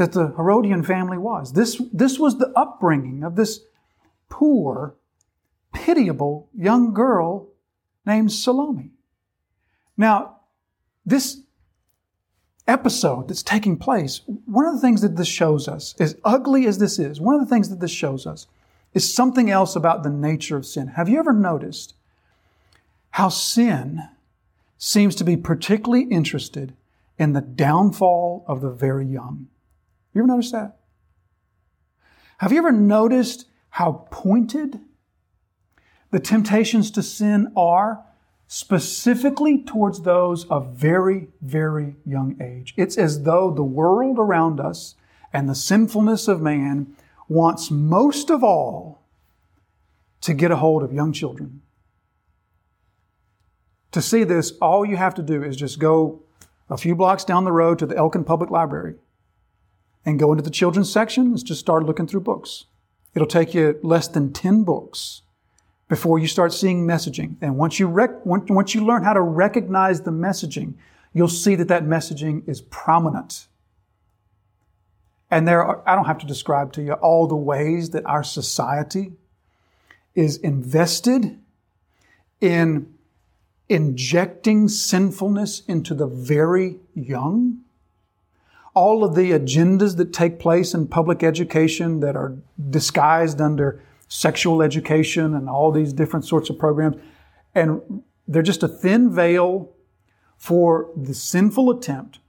that 0.00 0.12
the 0.12 0.28
Herodian 0.28 0.82
family 0.82 1.18
was. 1.18 1.52
This, 1.52 1.78
this 1.92 2.18
was 2.18 2.38
the 2.38 2.50
upbringing 2.56 3.22
of 3.22 3.36
this 3.36 3.60
poor, 4.30 4.94
pitiable 5.74 6.48
young 6.56 6.94
girl 6.94 7.48
named 8.06 8.32
Salome. 8.32 8.92
Now, 9.98 10.38
this 11.04 11.42
episode 12.66 13.28
that's 13.28 13.42
taking 13.42 13.76
place, 13.76 14.22
one 14.46 14.64
of 14.64 14.72
the 14.72 14.80
things 14.80 15.02
that 15.02 15.16
this 15.16 15.28
shows 15.28 15.68
us, 15.68 15.94
as 16.00 16.16
ugly 16.24 16.66
as 16.66 16.78
this 16.78 16.98
is, 16.98 17.20
one 17.20 17.34
of 17.34 17.42
the 17.42 17.54
things 17.54 17.68
that 17.68 17.80
this 17.80 17.90
shows 17.90 18.26
us 18.26 18.46
is 18.94 19.12
something 19.12 19.50
else 19.50 19.76
about 19.76 20.02
the 20.02 20.08
nature 20.08 20.56
of 20.56 20.64
sin. 20.64 20.88
Have 20.88 21.10
you 21.10 21.18
ever 21.18 21.34
noticed 21.34 21.92
how 23.10 23.28
sin 23.28 24.00
seems 24.78 25.14
to 25.16 25.24
be 25.24 25.36
particularly 25.36 26.04
interested 26.04 26.74
in 27.18 27.34
the 27.34 27.42
downfall 27.42 28.46
of 28.48 28.62
the 28.62 28.70
very 28.70 29.04
young? 29.04 29.48
You 30.14 30.22
ever 30.22 30.28
noticed 30.28 30.52
that? 30.52 30.78
Have 32.38 32.52
you 32.52 32.58
ever 32.58 32.72
noticed 32.72 33.46
how 33.70 34.06
pointed 34.10 34.80
the 36.10 36.20
temptations 36.20 36.90
to 36.92 37.02
sin 37.02 37.52
are 37.56 38.04
specifically 38.46 39.62
towards 39.62 40.02
those 40.02 40.44
of 40.46 40.74
very, 40.74 41.28
very 41.40 41.94
young 42.04 42.36
age. 42.42 42.74
It's 42.76 42.98
as 42.98 43.22
though 43.22 43.52
the 43.52 43.62
world 43.62 44.18
around 44.18 44.58
us 44.58 44.96
and 45.32 45.48
the 45.48 45.54
sinfulness 45.54 46.26
of 46.26 46.42
man 46.42 46.96
wants 47.28 47.70
most 47.70 48.28
of 48.28 48.42
all 48.42 49.02
to 50.22 50.34
get 50.34 50.50
a 50.50 50.56
hold 50.56 50.82
of 50.82 50.92
young 50.92 51.12
children. 51.12 51.62
To 53.92 54.02
see 54.02 54.24
this, 54.24 54.52
all 54.60 54.84
you 54.84 54.96
have 54.96 55.14
to 55.14 55.22
do 55.22 55.44
is 55.44 55.56
just 55.56 55.78
go 55.78 56.22
a 56.68 56.76
few 56.76 56.96
blocks 56.96 57.24
down 57.24 57.44
the 57.44 57.52
road 57.52 57.78
to 57.78 57.86
the 57.86 57.96
Elkin 57.96 58.24
Public 58.24 58.50
Library 58.50 58.96
and 60.04 60.18
go 60.18 60.32
into 60.32 60.42
the 60.42 60.50
children's 60.50 60.92
section 60.92 61.26
and 61.26 61.44
just 61.44 61.60
start 61.60 61.84
looking 61.84 62.06
through 62.06 62.20
books. 62.20 62.66
It'll 63.14 63.28
take 63.28 63.54
you 63.54 63.78
less 63.82 64.08
than 64.08 64.32
10 64.32 64.64
books 64.64 65.22
before 65.88 66.18
you 66.18 66.26
start 66.26 66.52
seeing 66.52 66.86
messaging. 66.86 67.36
And 67.40 67.56
once 67.56 67.78
you, 67.78 67.86
rec- 67.86 68.24
once 68.24 68.74
you 68.74 68.84
learn 68.84 69.02
how 69.02 69.12
to 69.12 69.20
recognize 69.20 70.02
the 70.02 70.12
messaging, 70.12 70.74
you'll 71.12 71.28
see 71.28 71.56
that 71.56 71.68
that 71.68 71.84
messaging 71.84 72.48
is 72.48 72.60
prominent. 72.60 73.48
And 75.30 75.46
there 75.46 75.64
are, 75.64 75.82
I 75.86 75.94
don't 75.94 76.06
have 76.06 76.18
to 76.18 76.26
describe 76.26 76.72
to 76.74 76.82
you 76.82 76.92
all 76.94 77.26
the 77.26 77.36
ways 77.36 77.90
that 77.90 78.06
our 78.06 78.24
society 78.24 79.12
is 80.14 80.36
invested 80.38 81.38
in 82.40 82.94
injecting 83.68 84.68
sinfulness 84.68 85.62
into 85.66 85.94
the 85.94 86.06
very 86.06 86.78
young. 86.94 87.60
All 88.74 89.02
of 89.04 89.14
the 89.14 89.32
agendas 89.32 89.96
that 89.96 90.12
take 90.12 90.38
place 90.38 90.74
in 90.74 90.86
public 90.86 91.22
education 91.22 92.00
that 92.00 92.16
are 92.16 92.36
disguised 92.70 93.40
under 93.40 93.82
sexual 94.08 94.62
education 94.62 95.34
and 95.34 95.48
all 95.48 95.72
these 95.72 95.92
different 95.92 96.24
sorts 96.24 96.50
of 96.50 96.58
programs. 96.58 96.96
And 97.54 98.02
they're 98.28 98.42
just 98.42 98.62
a 98.62 98.68
thin 98.68 99.12
veil 99.12 99.70
for 100.36 100.90
the 100.96 101.14
sinful 101.14 101.70
attempt 101.70 102.20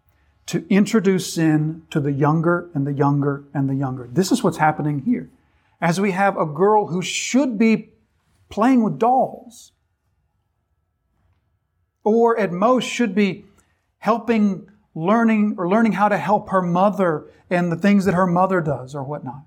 to 0.48 0.66
introduce 0.70 1.34
sin 1.34 1.84
to 1.90 2.00
the 2.00 2.12
younger 2.12 2.70
and 2.74 2.86
the 2.86 2.94
younger 2.94 3.46
and 3.54 3.70
the 3.70 3.76
younger. 3.76 4.10
This 4.12 4.32
is 4.32 4.44
what's 4.44 4.58
happening 4.58 5.00
here. 5.00 5.30
As 5.80 6.02
we 6.02 6.12
have 6.12 6.38
a 6.38 6.46
girl 6.46 6.88
who 6.88 7.02
should 7.02 7.58
be 7.58 7.90
playing 8.50 8.84
with 8.84 9.00
dolls, 9.00 9.72
or 12.04 12.38
at 12.38 12.52
most 12.52 12.86
should 12.86 13.16
be 13.16 13.46
helping 14.00 14.70
learning 14.94 15.56
or 15.58 15.70
learning 15.70 15.94
how 15.94 16.10
to 16.10 16.18
help 16.18 16.50
her 16.50 16.62
mother 16.62 17.30
and 17.50 17.72
the 17.72 17.76
things 17.76 18.06
that 18.06 18.14
her 18.14 18.28
mother 18.28 18.62
does 18.62 18.94
or 18.96 19.04
whatnot. 19.04 19.44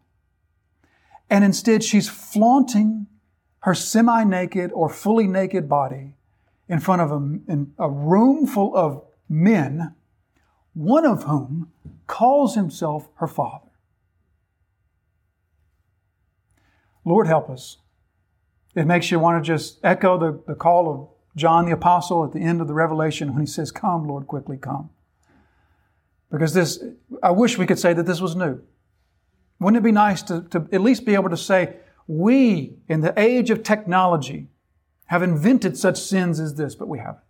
And 1.30 1.44
instead, 1.44 1.82
she's 1.82 2.08
flaunting 2.08 3.06
her 3.60 3.74
semi 3.74 4.24
naked 4.24 4.70
or 4.72 4.88
fully 4.88 5.26
naked 5.26 5.68
body 5.68 6.14
in 6.68 6.80
front 6.80 7.02
of 7.02 7.10
a, 7.10 7.66
a 7.78 7.90
room 7.90 8.46
full 8.46 8.76
of 8.76 9.04
men, 9.28 9.94
one 10.74 11.06
of 11.06 11.24
whom 11.24 11.70
calls 12.06 12.54
himself 12.54 13.08
her 13.16 13.26
father. 13.26 13.68
Lord, 17.04 17.26
help 17.26 17.50
us. 17.50 17.78
It 18.74 18.86
makes 18.86 19.10
you 19.10 19.18
want 19.18 19.42
to 19.42 19.46
just 19.46 19.78
echo 19.84 20.18
the, 20.18 20.42
the 20.46 20.54
call 20.54 20.90
of 20.90 21.08
John 21.36 21.66
the 21.66 21.72
Apostle 21.72 22.24
at 22.24 22.32
the 22.32 22.40
end 22.40 22.60
of 22.60 22.68
the 22.68 22.74
Revelation 22.74 23.32
when 23.32 23.40
he 23.40 23.46
says, 23.46 23.70
Come, 23.70 24.06
Lord, 24.06 24.26
quickly 24.26 24.56
come. 24.56 24.90
Because 26.34 26.52
this, 26.52 26.82
I 27.22 27.30
wish 27.30 27.58
we 27.58 27.64
could 27.64 27.78
say 27.78 27.92
that 27.92 28.06
this 28.06 28.20
was 28.20 28.34
new. 28.34 28.60
Wouldn't 29.60 29.80
it 29.80 29.84
be 29.86 29.92
nice 29.92 30.20
to, 30.22 30.42
to 30.50 30.68
at 30.72 30.80
least 30.80 31.04
be 31.04 31.14
able 31.14 31.30
to 31.30 31.36
say, 31.36 31.76
we, 32.08 32.74
in 32.88 33.02
the 33.02 33.14
age 33.16 33.50
of 33.50 33.62
technology, 33.62 34.48
have 35.06 35.22
invented 35.22 35.78
such 35.78 35.96
sins 35.96 36.40
as 36.40 36.56
this, 36.56 36.74
but 36.74 36.88
we 36.88 36.98
haven't. 36.98 37.22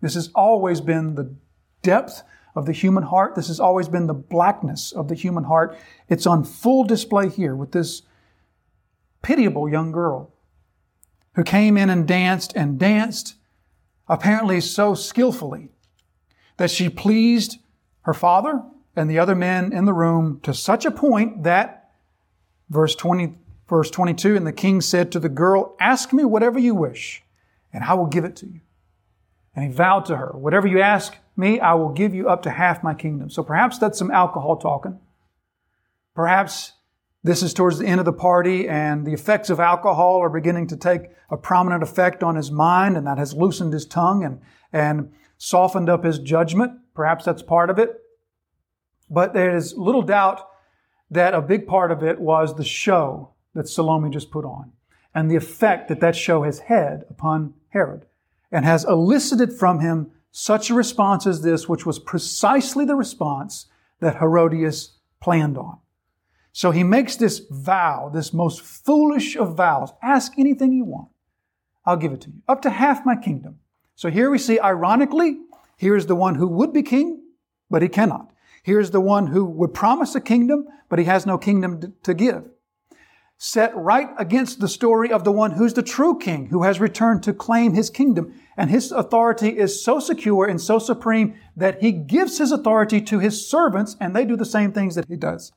This 0.00 0.14
has 0.14 0.30
always 0.34 0.80
been 0.80 1.16
the 1.16 1.34
depth 1.82 2.22
of 2.56 2.64
the 2.64 2.72
human 2.72 3.02
heart. 3.02 3.34
This 3.34 3.48
has 3.48 3.60
always 3.60 3.88
been 3.88 4.06
the 4.06 4.14
blackness 4.14 4.92
of 4.92 5.08
the 5.08 5.14
human 5.14 5.44
heart. 5.44 5.76
It's 6.08 6.26
on 6.26 6.44
full 6.44 6.84
display 6.84 7.28
here 7.28 7.54
with 7.54 7.72
this 7.72 8.02
pitiable 9.20 9.68
young 9.68 9.92
girl 9.92 10.32
who 11.34 11.44
came 11.44 11.76
in 11.76 11.90
and 11.90 12.08
danced 12.08 12.54
and 12.56 12.78
danced, 12.78 13.34
apparently 14.08 14.62
so 14.62 14.94
skillfully 14.94 15.68
that 16.56 16.70
she 16.70 16.88
pleased 16.88 17.58
her 18.02 18.14
father 18.14 18.62
and 18.94 19.10
the 19.10 19.18
other 19.18 19.34
men 19.34 19.72
in 19.72 19.84
the 19.84 19.92
room 19.92 20.40
to 20.42 20.52
such 20.52 20.84
a 20.84 20.90
point 20.90 21.44
that, 21.44 21.90
verse 22.68 22.94
20, 22.94 23.34
verse 23.68 23.90
22, 23.90 24.36
and 24.36 24.46
the 24.46 24.52
king 24.52 24.80
said 24.80 25.10
to 25.12 25.18
the 25.18 25.28
girl, 25.28 25.76
Ask 25.80 26.12
me 26.12 26.24
whatever 26.24 26.58
you 26.58 26.74
wish, 26.74 27.22
and 27.72 27.84
I 27.84 27.94
will 27.94 28.06
give 28.06 28.24
it 28.24 28.36
to 28.36 28.46
you. 28.46 28.60
And 29.54 29.64
he 29.66 29.70
vowed 29.72 30.04
to 30.06 30.16
her, 30.16 30.32
Whatever 30.34 30.66
you 30.66 30.80
ask 30.80 31.16
me, 31.36 31.60
I 31.60 31.74
will 31.74 31.90
give 31.90 32.14
you 32.14 32.28
up 32.28 32.42
to 32.42 32.50
half 32.50 32.82
my 32.82 32.94
kingdom. 32.94 33.30
So 33.30 33.42
perhaps 33.42 33.78
that's 33.78 33.98
some 33.98 34.10
alcohol 34.10 34.56
talking. 34.56 34.98
Perhaps 36.14 36.72
this 37.24 37.42
is 37.42 37.54
towards 37.54 37.78
the 37.78 37.86
end 37.86 38.00
of 38.00 38.04
the 38.04 38.12
party 38.12 38.68
and 38.68 39.06
the 39.06 39.12
effects 39.12 39.48
of 39.48 39.60
alcohol 39.60 40.20
are 40.20 40.28
beginning 40.28 40.66
to 40.68 40.76
take 40.76 41.02
a 41.30 41.36
prominent 41.36 41.82
effect 41.82 42.22
on 42.22 42.34
his 42.34 42.50
mind 42.50 42.96
and 42.96 43.06
that 43.06 43.18
has 43.18 43.32
loosened 43.32 43.72
his 43.72 43.86
tongue 43.86 44.24
and, 44.24 44.40
and 44.72 45.12
softened 45.38 45.88
up 45.88 46.04
his 46.04 46.18
judgment. 46.18 46.72
Perhaps 46.94 47.24
that's 47.24 47.42
part 47.42 47.70
of 47.70 47.78
it. 47.78 48.00
But 49.10 49.34
there 49.34 49.54
is 49.54 49.76
little 49.76 50.02
doubt 50.02 50.46
that 51.10 51.34
a 51.34 51.42
big 51.42 51.66
part 51.66 51.90
of 51.90 52.02
it 52.02 52.18
was 52.20 52.56
the 52.56 52.64
show 52.64 53.30
that 53.54 53.68
Salome 53.68 54.10
just 54.10 54.30
put 54.30 54.44
on 54.44 54.72
and 55.14 55.30
the 55.30 55.36
effect 55.36 55.88
that 55.88 56.00
that 56.00 56.16
show 56.16 56.42
has 56.42 56.60
had 56.60 57.04
upon 57.10 57.54
Herod 57.70 58.06
and 58.50 58.64
has 58.64 58.84
elicited 58.84 59.52
from 59.52 59.80
him 59.80 60.10
such 60.30 60.70
a 60.70 60.74
response 60.74 61.26
as 61.26 61.42
this, 61.42 61.68
which 61.68 61.84
was 61.84 61.98
precisely 61.98 62.86
the 62.86 62.94
response 62.94 63.66
that 64.00 64.16
Herodias 64.16 64.96
planned 65.20 65.58
on. 65.58 65.78
So 66.52 66.70
he 66.70 66.82
makes 66.82 67.16
this 67.16 67.42
vow, 67.50 68.10
this 68.12 68.32
most 68.32 68.60
foolish 68.62 69.36
of 69.36 69.56
vows. 69.56 69.92
Ask 70.02 70.32
anything 70.38 70.72
you 70.72 70.84
want. 70.84 71.08
I'll 71.84 71.96
give 71.96 72.12
it 72.12 72.22
to 72.22 72.30
you. 72.30 72.42
Up 72.48 72.62
to 72.62 72.70
half 72.70 73.04
my 73.04 73.16
kingdom. 73.16 73.58
So 73.94 74.10
here 74.10 74.30
we 74.30 74.38
see, 74.38 74.58
ironically, 74.58 75.38
here 75.82 75.96
is 75.96 76.06
the 76.06 76.14
one 76.14 76.36
who 76.36 76.46
would 76.46 76.72
be 76.72 76.84
king, 76.84 77.24
but 77.68 77.82
he 77.82 77.88
cannot. 77.88 78.32
Here's 78.62 78.92
the 78.92 79.00
one 79.00 79.26
who 79.26 79.44
would 79.44 79.74
promise 79.74 80.14
a 80.14 80.20
kingdom, 80.20 80.68
but 80.88 81.00
he 81.00 81.06
has 81.06 81.26
no 81.26 81.38
kingdom 81.38 81.94
to 82.04 82.14
give. 82.14 82.48
Set 83.36 83.76
right 83.76 84.10
against 84.16 84.60
the 84.60 84.68
story 84.68 85.10
of 85.10 85.24
the 85.24 85.32
one 85.32 85.50
who's 85.50 85.74
the 85.74 85.82
true 85.82 86.16
king, 86.16 86.46
who 86.46 86.62
has 86.62 86.78
returned 86.78 87.24
to 87.24 87.32
claim 87.32 87.74
his 87.74 87.90
kingdom. 87.90 88.32
And 88.56 88.70
his 88.70 88.92
authority 88.92 89.58
is 89.58 89.84
so 89.84 89.98
secure 89.98 90.46
and 90.46 90.60
so 90.60 90.78
supreme 90.78 91.34
that 91.56 91.82
he 91.82 91.90
gives 91.90 92.38
his 92.38 92.52
authority 92.52 93.00
to 93.00 93.18
his 93.18 93.50
servants 93.50 93.96
and 94.00 94.14
they 94.14 94.24
do 94.24 94.36
the 94.36 94.44
same 94.44 94.70
things 94.70 94.94
that 94.94 95.08
he 95.08 95.16
does. 95.16 95.50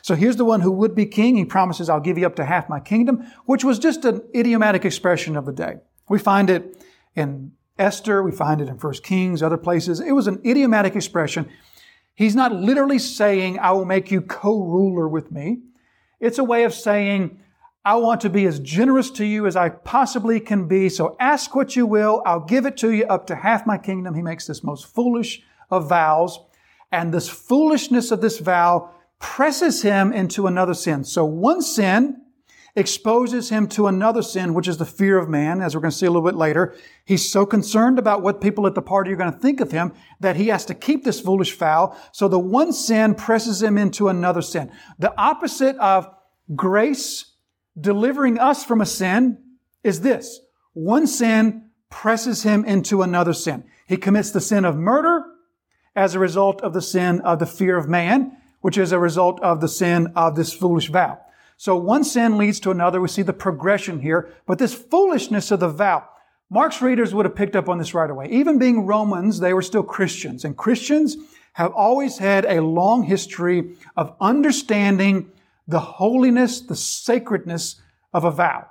So 0.00 0.14
here's 0.14 0.36
the 0.36 0.46
one 0.46 0.62
who 0.62 0.72
would 0.72 0.94
be 0.94 1.04
king. 1.04 1.36
He 1.36 1.44
promises, 1.44 1.90
I'll 1.90 2.00
give 2.00 2.16
you 2.16 2.24
up 2.24 2.36
to 2.36 2.46
half 2.46 2.70
my 2.70 2.80
kingdom, 2.80 3.30
which 3.44 3.62
was 3.62 3.78
just 3.78 4.06
an 4.06 4.22
idiomatic 4.34 4.86
expression 4.86 5.36
of 5.36 5.44
the 5.44 5.52
day. 5.52 5.80
We 6.08 6.18
find 6.18 6.48
it 6.48 6.82
in 7.14 7.52
Esther. 7.80 8.22
We 8.22 8.30
find 8.30 8.60
it 8.60 8.68
in 8.68 8.78
First 8.78 9.02
Kings, 9.02 9.42
other 9.42 9.56
places. 9.56 9.98
It 10.00 10.12
was 10.12 10.26
an 10.26 10.40
idiomatic 10.44 10.94
expression 10.94 11.48
He's 12.20 12.36
not 12.36 12.52
literally 12.52 12.98
saying, 12.98 13.58
I 13.58 13.70
will 13.70 13.86
make 13.86 14.10
you 14.10 14.20
co-ruler 14.20 15.08
with 15.08 15.32
me. 15.32 15.62
It's 16.20 16.36
a 16.36 16.44
way 16.44 16.64
of 16.64 16.74
saying, 16.74 17.40
I 17.82 17.96
want 17.96 18.20
to 18.20 18.28
be 18.28 18.44
as 18.44 18.60
generous 18.60 19.10
to 19.12 19.24
you 19.24 19.46
as 19.46 19.56
I 19.56 19.70
possibly 19.70 20.38
can 20.38 20.68
be. 20.68 20.90
So 20.90 21.16
ask 21.18 21.54
what 21.54 21.76
you 21.76 21.86
will. 21.86 22.22
I'll 22.26 22.44
give 22.44 22.66
it 22.66 22.76
to 22.76 22.90
you 22.92 23.06
up 23.06 23.26
to 23.28 23.36
half 23.36 23.66
my 23.66 23.78
kingdom. 23.78 24.14
He 24.14 24.20
makes 24.20 24.46
this 24.46 24.62
most 24.62 24.94
foolish 24.94 25.42
of 25.70 25.88
vows. 25.88 26.38
And 26.92 27.14
this 27.14 27.30
foolishness 27.30 28.10
of 28.10 28.20
this 28.20 28.38
vow 28.38 28.90
presses 29.18 29.80
him 29.80 30.12
into 30.12 30.46
another 30.46 30.74
sin. 30.74 31.04
So 31.04 31.24
one 31.24 31.62
sin 31.62 32.20
exposes 32.76 33.48
him 33.48 33.66
to 33.68 33.86
another 33.86 34.22
sin, 34.22 34.54
which 34.54 34.68
is 34.68 34.78
the 34.78 34.86
fear 34.86 35.18
of 35.18 35.28
man, 35.28 35.60
as 35.60 35.74
we're 35.74 35.80
going 35.80 35.90
to 35.90 35.96
see 35.96 36.06
a 36.06 36.10
little 36.10 36.28
bit 36.28 36.36
later. 36.36 36.76
He's 37.04 37.30
so 37.30 37.44
concerned 37.44 37.98
about 37.98 38.22
what 38.22 38.40
people 38.40 38.66
at 38.66 38.74
the 38.74 38.82
party 38.82 39.12
are 39.12 39.16
going 39.16 39.32
to 39.32 39.38
think 39.38 39.60
of 39.60 39.72
him 39.72 39.92
that 40.20 40.36
he 40.36 40.48
has 40.48 40.64
to 40.66 40.74
keep 40.74 41.04
this 41.04 41.20
foolish 41.20 41.56
vow. 41.56 41.96
So 42.12 42.28
the 42.28 42.38
one 42.38 42.72
sin 42.72 43.14
presses 43.14 43.62
him 43.62 43.76
into 43.76 44.08
another 44.08 44.42
sin. 44.42 44.70
The 44.98 45.16
opposite 45.18 45.76
of 45.76 46.08
grace 46.54 47.32
delivering 47.78 48.38
us 48.38 48.64
from 48.64 48.80
a 48.80 48.86
sin 48.86 49.38
is 49.82 50.00
this. 50.00 50.40
One 50.72 51.06
sin 51.06 51.70
presses 51.88 52.42
him 52.42 52.64
into 52.64 53.02
another 53.02 53.32
sin. 53.32 53.64
He 53.86 53.96
commits 53.96 54.30
the 54.30 54.40
sin 54.40 54.64
of 54.64 54.76
murder 54.76 55.24
as 55.96 56.14
a 56.14 56.20
result 56.20 56.60
of 56.62 56.72
the 56.72 56.82
sin 56.82 57.20
of 57.22 57.40
the 57.40 57.46
fear 57.46 57.76
of 57.76 57.88
man, 57.88 58.36
which 58.60 58.78
is 58.78 58.92
a 58.92 58.98
result 58.98 59.40
of 59.40 59.60
the 59.60 59.68
sin 59.68 60.12
of 60.14 60.36
this 60.36 60.52
foolish 60.52 60.88
vow. 60.88 61.18
So 61.60 61.76
one 61.76 62.04
sin 62.04 62.38
leads 62.38 62.58
to 62.60 62.70
another. 62.70 63.02
We 63.02 63.08
see 63.08 63.20
the 63.20 63.34
progression 63.34 64.00
here, 64.00 64.32
but 64.46 64.58
this 64.58 64.72
foolishness 64.72 65.50
of 65.50 65.60
the 65.60 65.68
vow, 65.68 66.08
Mark's 66.48 66.80
readers 66.80 67.12
would 67.12 67.26
have 67.26 67.34
picked 67.34 67.54
up 67.54 67.68
on 67.68 67.76
this 67.76 67.92
right 67.92 68.08
away. 68.08 68.28
Even 68.30 68.58
being 68.58 68.86
Romans, 68.86 69.40
they 69.40 69.52
were 69.52 69.60
still 69.60 69.82
Christians, 69.82 70.46
and 70.46 70.56
Christians 70.56 71.18
have 71.52 71.70
always 71.72 72.16
had 72.16 72.46
a 72.46 72.62
long 72.62 73.02
history 73.02 73.76
of 73.94 74.16
understanding 74.22 75.30
the 75.68 75.80
holiness, 75.80 76.62
the 76.62 76.74
sacredness 76.74 77.78
of 78.14 78.24
a 78.24 78.30
vow. 78.30 78.66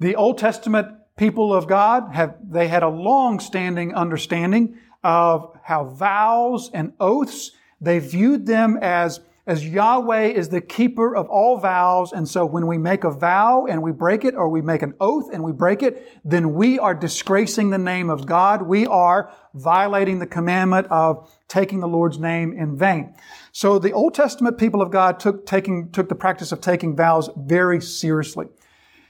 The 0.00 0.16
Old 0.16 0.38
Testament 0.38 0.88
people 1.18 1.52
of 1.52 1.66
God 1.66 2.14
have, 2.14 2.36
they 2.50 2.68
had 2.68 2.82
a 2.82 2.88
long 2.88 3.40
standing 3.40 3.94
understanding 3.94 4.78
of 5.04 5.54
how 5.64 5.84
vows 5.84 6.70
and 6.72 6.94
oaths, 6.98 7.50
they 7.78 7.98
viewed 7.98 8.46
them 8.46 8.78
as, 8.80 9.20
as 9.48 9.66
Yahweh 9.66 10.26
is 10.26 10.50
the 10.50 10.60
keeper 10.60 11.16
of 11.16 11.26
all 11.30 11.58
vows. 11.58 12.12
And 12.12 12.28
so 12.28 12.44
when 12.44 12.66
we 12.66 12.76
make 12.76 13.02
a 13.02 13.10
vow 13.10 13.64
and 13.64 13.82
we 13.82 13.92
break 13.92 14.22
it, 14.24 14.34
or 14.34 14.50
we 14.50 14.60
make 14.60 14.82
an 14.82 14.92
oath 15.00 15.32
and 15.32 15.42
we 15.42 15.52
break 15.52 15.82
it, 15.82 16.06
then 16.22 16.52
we 16.52 16.78
are 16.78 16.94
disgracing 16.94 17.70
the 17.70 17.78
name 17.78 18.10
of 18.10 18.26
God. 18.26 18.62
We 18.62 18.86
are 18.86 19.32
violating 19.54 20.18
the 20.18 20.26
commandment 20.26 20.86
of 20.90 21.34
taking 21.48 21.80
the 21.80 21.88
Lord's 21.88 22.18
name 22.18 22.52
in 22.52 22.76
vain. 22.76 23.14
So 23.50 23.78
the 23.78 23.92
Old 23.92 24.12
Testament 24.12 24.58
people 24.58 24.82
of 24.82 24.90
God 24.90 25.18
took 25.18 25.46
taking, 25.46 25.90
took 25.92 26.10
the 26.10 26.14
practice 26.14 26.52
of 26.52 26.60
taking 26.60 26.94
vows 26.94 27.30
very 27.34 27.80
seriously. 27.80 28.48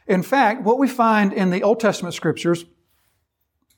In 0.06 0.22
fact, 0.22 0.62
what 0.62 0.78
we 0.78 0.86
find 0.86 1.32
in 1.32 1.50
the 1.50 1.64
Old 1.64 1.80
Testament 1.80 2.14
scriptures 2.14 2.64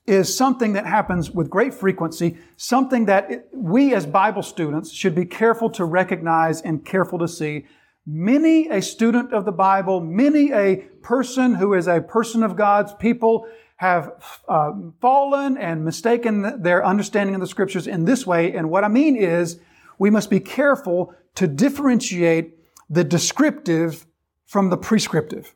is 0.07 0.37
something 0.37 0.73
that 0.73 0.87
happens 0.87 1.31
with 1.31 1.51
great 1.51 1.75
frequency, 1.75 2.39
something 2.57 3.05
that 3.07 3.49
we 3.53 3.95
as 3.95 4.07
Bible 4.07 4.43
students 4.43 4.93
should 4.93 5.15
be 5.15 5.25
careful 5.25 5.71
to 5.71 5.85
recognize 5.85 6.61
and 6.63 6.85
careful 6.85 7.19
to 7.19 7.29
see. 7.29 7.67
Many 8.07 8.69
a 8.69 8.83
student 8.83 9.33
of 9.33 9.45
the 9.45 9.53
Bible, 9.53 10.01
many 10.01 10.53
a 10.53 10.77
person 11.03 11.55
who 11.55 11.75
is 11.75 11.87
a 11.87 12.01
person 12.01 12.43
of 12.43 12.57
God's 12.57 12.93
people 12.95 13.47
have 13.77 14.13
uh, 14.49 14.73
fallen 15.01 15.57
and 15.57 15.85
mistaken 15.85 16.63
their 16.63 16.85
understanding 16.85 17.35
of 17.35 17.41
the 17.41 17.47
scriptures 17.47 17.87
in 17.87 18.05
this 18.05 18.27
way. 18.27 18.53
And 18.53 18.69
what 18.69 18.85
I 18.85 18.89
mean 18.89 19.17
is 19.17 19.61
we 19.99 20.11
must 20.11 20.29
be 20.29 20.41
careful 20.41 21.15
to 21.37 21.47
differentiate 21.47 22.59
the 22.91 23.05
descriptive 23.05 24.07
from 24.47 24.71
the 24.71 24.77
prescriptive. 24.77 25.55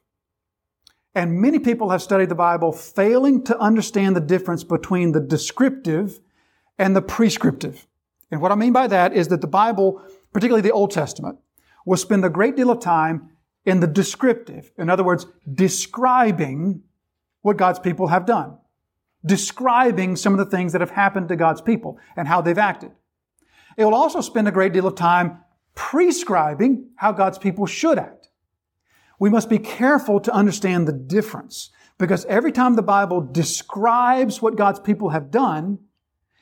And 1.14 1.40
many 1.40 1.58
people 1.58 1.90
have 1.90 2.02
studied 2.02 2.28
the 2.28 2.34
Bible 2.34 2.72
failing 2.72 3.44
to 3.44 3.58
understand 3.58 4.16
the 4.16 4.20
difference 4.20 4.64
between 4.64 5.12
the 5.12 5.20
descriptive 5.20 6.18
and 6.76 6.96
the 6.96 7.02
prescriptive. 7.02 7.86
And 8.30 8.40
what 8.40 8.50
I 8.50 8.56
mean 8.56 8.72
by 8.72 8.88
that 8.88 9.12
is 9.14 9.28
that 9.28 9.40
the 9.40 9.46
Bible, 9.46 10.02
particularly 10.32 10.62
the 10.62 10.72
Old 10.72 10.90
Testament, 10.90 11.38
will 11.86 11.96
spend 11.96 12.24
a 12.24 12.30
great 12.30 12.56
deal 12.56 12.70
of 12.70 12.80
time 12.80 13.30
in 13.64 13.78
the 13.80 13.86
descriptive. 13.86 14.72
In 14.76 14.90
other 14.90 15.04
words, 15.04 15.26
describing 15.52 16.82
what 17.42 17.56
God's 17.56 17.78
people 17.78 18.08
have 18.08 18.26
done. 18.26 18.58
Describing 19.24 20.16
some 20.16 20.32
of 20.32 20.38
the 20.38 20.56
things 20.56 20.72
that 20.72 20.80
have 20.80 20.90
happened 20.90 21.28
to 21.28 21.36
God's 21.36 21.60
people 21.60 21.98
and 22.16 22.26
how 22.26 22.40
they've 22.40 22.58
acted. 22.58 22.90
It 23.76 23.84
will 23.84 23.94
also 23.94 24.20
spend 24.20 24.48
a 24.48 24.52
great 24.52 24.72
deal 24.72 24.86
of 24.86 24.96
time 24.96 25.38
prescribing 25.74 26.90
how 26.96 27.12
God's 27.12 27.38
people 27.38 27.66
should 27.66 27.98
act 27.98 28.23
we 29.18 29.30
must 29.30 29.48
be 29.48 29.58
careful 29.58 30.20
to 30.20 30.32
understand 30.32 30.88
the 30.88 30.92
difference 30.92 31.70
because 31.98 32.24
every 32.26 32.52
time 32.52 32.74
the 32.74 32.82
Bible 32.82 33.20
describes 33.20 34.42
what 34.42 34.56
God's 34.56 34.80
people 34.80 35.10
have 35.10 35.30
done, 35.30 35.78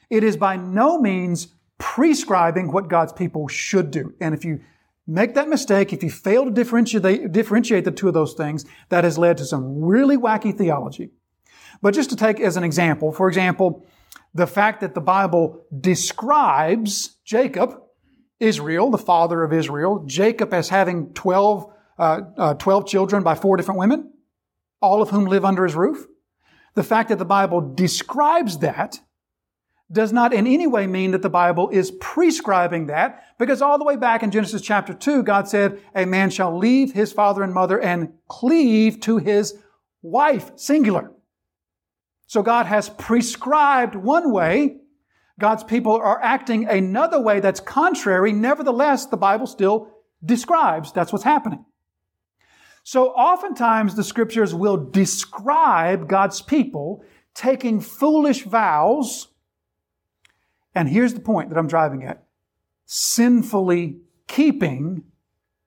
it 0.08 0.24
is 0.24 0.36
by 0.36 0.56
no 0.56 1.00
means 1.00 1.48
prescribing 1.78 2.72
what 2.72 2.88
God's 2.88 3.12
people 3.12 3.48
should 3.48 3.90
do. 3.90 4.14
And 4.20 4.34
if 4.34 4.44
you 4.44 4.60
make 5.06 5.34
that 5.34 5.48
mistake, 5.48 5.92
if 5.92 6.02
you 6.02 6.10
fail 6.10 6.44
to 6.44 6.50
differentiate, 6.50 7.84
the 7.84 7.92
two 7.94 8.08
of 8.08 8.14
those 8.14 8.34
things, 8.34 8.64
that 8.88 9.04
has 9.04 9.18
led 9.18 9.36
to 9.38 9.44
some 9.44 9.82
really 9.82 10.16
wacky 10.16 10.56
theology. 10.56 11.10
But 11.80 11.94
just 11.94 12.10
to 12.10 12.16
take 12.16 12.40
as 12.40 12.56
an 12.56 12.64
example, 12.64 13.12
for 13.12 13.28
example, 13.28 13.84
the 14.34 14.46
fact 14.46 14.80
that 14.80 14.94
the 14.94 15.00
Bible 15.00 15.66
describes 15.78 17.16
Jacob, 17.24 17.82
Israel, 18.40 18.90
the 18.90 18.98
father 18.98 19.42
of 19.42 19.52
Israel, 19.52 20.04
Jacob 20.06 20.54
as 20.54 20.68
having 20.68 21.12
12 21.12 21.70
uh, 21.98 22.20
uh, 22.36 22.54
12 22.54 22.86
children 22.86 23.22
by 23.22 23.34
four 23.34 23.56
different 23.56 23.78
women, 23.78 24.12
all 24.80 25.02
of 25.02 25.10
whom 25.10 25.26
live 25.26 25.44
under 25.44 25.64
his 25.64 25.74
roof. 25.74 26.06
The 26.74 26.82
fact 26.82 27.10
that 27.10 27.18
the 27.18 27.24
Bible 27.24 27.60
describes 27.74 28.58
that 28.58 29.00
does 29.92 30.12
not 30.12 30.32
in 30.32 30.46
any 30.46 30.66
way 30.66 30.86
mean 30.86 31.10
that 31.10 31.22
the 31.22 31.28
Bible 31.28 31.68
is 31.68 31.90
prescribing 32.00 32.86
that, 32.86 33.24
because 33.38 33.60
all 33.60 33.78
the 33.78 33.84
way 33.84 33.96
back 33.96 34.22
in 34.22 34.30
Genesis 34.30 34.62
chapter 34.62 34.94
2, 34.94 35.22
God 35.22 35.48
said, 35.48 35.80
a 35.94 36.06
man 36.06 36.30
shall 36.30 36.56
leave 36.56 36.92
his 36.92 37.12
father 37.12 37.42
and 37.42 37.52
mother 37.52 37.78
and 37.78 38.14
cleave 38.28 39.00
to 39.00 39.18
his 39.18 39.54
wife, 40.00 40.52
singular. 40.56 41.12
So 42.26 42.42
God 42.42 42.64
has 42.66 42.88
prescribed 42.88 43.94
one 43.94 44.32
way. 44.32 44.78
God's 45.38 45.64
people 45.64 45.92
are 45.92 46.22
acting 46.22 46.66
another 46.66 47.20
way 47.20 47.40
that's 47.40 47.60
contrary. 47.60 48.32
Nevertheless, 48.32 49.06
the 49.06 49.18
Bible 49.18 49.46
still 49.46 49.90
describes 50.24 50.92
that's 50.92 51.12
what's 51.12 51.24
happening. 51.24 51.64
So 52.82 53.10
oftentimes 53.10 53.94
the 53.94 54.04
scriptures 54.04 54.54
will 54.54 54.76
describe 54.76 56.08
God's 56.08 56.42
people 56.42 57.04
taking 57.34 57.80
foolish 57.80 58.42
vows. 58.42 59.28
And 60.74 60.88
here's 60.88 61.14
the 61.14 61.20
point 61.20 61.50
that 61.50 61.58
I'm 61.58 61.68
driving 61.68 62.04
at. 62.04 62.24
Sinfully 62.84 63.98
keeping 64.26 65.04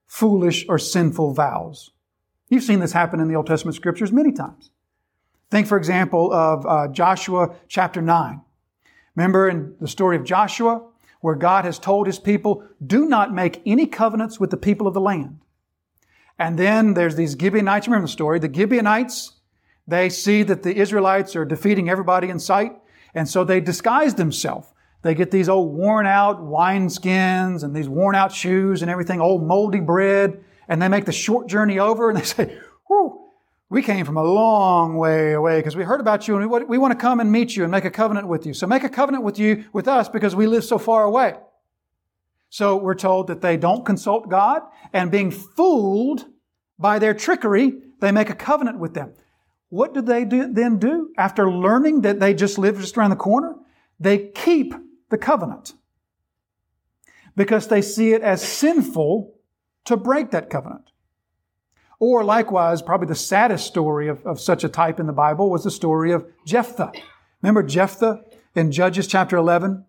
foolish 0.06 0.66
or 0.68 0.78
sinful 0.78 1.34
vows. 1.34 1.90
You've 2.48 2.62
seen 2.62 2.80
this 2.80 2.92
happen 2.92 3.20
in 3.20 3.28
the 3.28 3.34
Old 3.34 3.46
Testament 3.46 3.74
scriptures 3.74 4.12
many 4.12 4.32
times. 4.32 4.70
Think, 5.50 5.66
for 5.66 5.78
example, 5.78 6.32
of 6.32 6.66
uh, 6.66 6.88
Joshua 6.88 7.54
chapter 7.68 8.02
9. 8.02 8.40
Remember 9.14 9.48
in 9.48 9.74
the 9.80 9.88
story 9.88 10.16
of 10.16 10.24
Joshua, 10.24 10.82
where 11.20 11.34
God 11.34 11.64
has 11.64 11.78
told 11.78 12.06
his 12.06 12.18
people, 12.18 12.62
do 12.84 13.06
not 13.06 13.32
make 13.32 13.62
any 13.64 13.86
covenants 13.86 14.38
with 14.38 14.50
the 14.50 14.56
people 14.56 14.86
of 14.86 14.94
the 14.94 15.00
land. 15.00 15.40
And 16.38 16.58
then 16.58 16.94
there's 16.94 17.16
these 17.16 17.36
Gibeonites. 17.38 17.86
Remember 17.86 18.06
the 18.06 18.12
story? 18.12 18.38
The 18.38 18.52
Gibeonites, 18.52 19.32
they 19.86 20.08
see 20.08 20.42
that 20.42 20.62
the 20.62 20.76
Israelites 20.76 21.34
are 21.34 21.44
defeating 21.44 21.88
everybody 21.88 22.28
in 22.28 22.38
sight. 22.38 22.72
And 23.14 23.28
so 23.28 23.44
they 23.44 23.60
disguise 23.60 24.14
themselves. 24.14 24.68
They 25.02 25.14
get 25.14 25.30
these 25.30 25.48
old 25.48 25.74
worn 25.74 26.06
out 26.06 26.40
wineskins 26.40 27.62
and 27.62 27.74
these 27.74 27.88
worn 27.88 28.14
out 28.14 28.32
shoes 28.32 28.82
and 28.82 28.90
everything, 28.90 29.20
old 29.20 29.46
moldy 29.46 29.80
bread. 29.80 30.42
And 30.68 30.82
they 30.82 30.88
make 30.88 31.04
the 31.04 31.12
short 31.12 31.46
journey 31.48 31.78
over 31.78 32.10
and 32.10 32.18
they 32.18 32.24
say, 32.24 32.58
whew, 32.88 33.22
we 33.68 33.82
came 33.82 34.04
from 34.04 34.16
a 34.16 34.22
long 34.22 34.96
way 34.96 35.32
away 35.32 35.58
because 35.58 35.76
we 35.76 35.84
heard 35.84 36.00
about 36.00 36.28
you 36.28 36.36
and 36.36 36.50
we, 36.50 36.64
we 36.64 36.78
want 36.78 36.92
to 36.92 36.98
come 36.98 37.20
and 37.20 37.32
meet 37.32 37.56
you 37.56 37.62
and 37.62 37.70
make 37.70 37.84
a 37.84 37.90
covenant 37.90 38.28
with 38.28 38.46
you. 38.46 38.52
So 38.52 38.66
make 38.66 38.84
a 38.84 38.88
covenant 38.88 39.24
with 39.24 39.38
you, 39.38 39.64
with 39.72 39.88
us 39.88 40.08
because 40.08 40.36
we 40.36 40.46
live 40.46 40.64
so 40.64 40.78
far 40.78 41.04
away. 41.04 41.34
So 42.56 42.78
we're 42.78 42.94
told 42.94 43.26
that 43.26 43.42
they 43.42 43.58
don't 43.58 43.84
consult 43.84 44.30
God 44.30 44.62
and 44.90 45.10
being 45.10 45.30
fooled 45.30 46.24
by 46.78 46.98
their 46.98 47.12
trickery, 47.12 47.74
they 48.00 48.10
make 48.10 48.30
a 48.30 48.34
covenant 48.34 48.78
with 48.78 48.94
them. 48.94 49.12
What 49.68 49.92
do 49.92 50.00
they 50.00 50.24
do, 50.24 50.50
then 50.50 50.78
do? 50.78 51.10
After 51.18 51.50
learning 51.50 52.00
that 52.00 52.18
they 52.18 52.32
just 52.32 52.56
live 52.56 52.80
just 52.80 52.96
around 52.96 53.10
the 53.10 53.16
corner, 53.16 53.56
they 54.00 54.28
keep 54.28 54.72
the 55.10 55.18
covenant 55.18 55.74
because 57.36 57.68
they 57.68 57.82
see 57.82 58.14
it 58.14 58.22
as 58.22 58.40
sinful 58.40 59.34
to 59.84 59.98
break 59.98 60.30
that 60.30 60.48
covenant. 60.48 60.92
Or 62.00 62.24
likewise, 62.24 62.80
probably 62.80 63.08
the 63.08 63.14
saddest 63.14 63.66
story 63.66 64.08
of, 64.08 64.24
of 64.24 64.40
such 64.40 64.64
a 64.64 64.70
type 64.70 64.98
in 64.98 65.06
the 65.06 65.12
Bible 65.12 65.50
was 65.50 65.64
the 65.64 65.70
story 65.70 66.10
of 66.10 66.24
Jephthah. 66.46 66.92
Remember 67.42 67.62
Jephthah 67.62 68.22
in 68.54 68.72
Judges 68.72 69.06
chapter 69.06 69.36
11? 69.36 69.84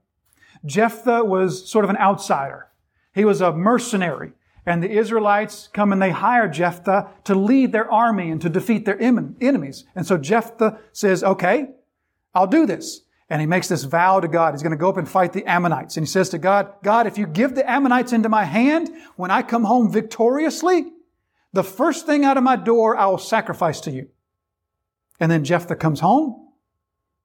Jephthah 0.68 1.24
was 1.24 1.68
sort 1.68 1.84
of 1.84 1.90
an 1.90 1.98
outsider. 1.98 2.68
He 3.14 3.26
was 3.26 3.42
a 3.42 3.52
mercenary. 3.52 4.34
And 4.66 4.84
the 4.84 4.92
Israelites 4.92 5.70
come 5.74 5.94
and 5.94 6.02
they 6.02 6.12
hire 6.12 6.50
Jephthah 6.50 7.10
to 7.24 7.36
lead 7.36 7.72
their 7.72 7.90
army 7.90 8.30
and 8.30 8.42
to 8.42 8.50
defeat 8.50 8.86
their 8.86 9.02
enemies. 9.02 9.86
And 9.96 10.06
so 10.06 10.18
Jephthah 10.18 10.78
says, 10.92 11.24
okay, 11.24 11.70
I'll 12.36 12.48
do 12.48 12.66
this. 12.66 13.02
And 13.30 13.42
he 13.42 13.48
makes 13.48 13.70
this 13.70 13.84
vow 13.84 14.20
to 14.20 14.28
God. 14.28 14.54
He's 14.54 14.62
going 14.62 14.72
to 14.72 14.78
go 14.78 14.90
up 14.90 14.98
and 14.98 15.08
fight 15.08 15.34
the 15.34 15.46
Ammonites. 15.46 15.98
And 15.98 16.06
he 16.06 16.12
says 16.12 16.30
to 16.30 16.38
God, 16.38 16.74
God, 16.84 17.08
if 17.08 17.18
you 17.18 17.26
give 17.26 17.56
the 17.56 17.70
Ammonites 17.70 18.14
into 18.14 18.30
my 18.30 18.44
hand, 18.44 18.90
when 19.16 19.32
I 19.32 19.42
come 19.42 19.64
home 19.64 19.92
victoriously, 19.92 20.92
the 21.54 21.64
first 21.64 22.06
thing 22.06 22.26
out 22.26 22.38
of 22.38 22.44
my 22.44 22.56
door 22.56 22.96
I 22.96 23.08
will 23.08 23.18
sacrifice 23.18 23.82
to 23.82 23.92
you. 23.92 24.10
And 25.20 25.32
then 25.32 25.44
Jephthah 25.44 25.78
comes 25.78 26.02
home 26.02 26.47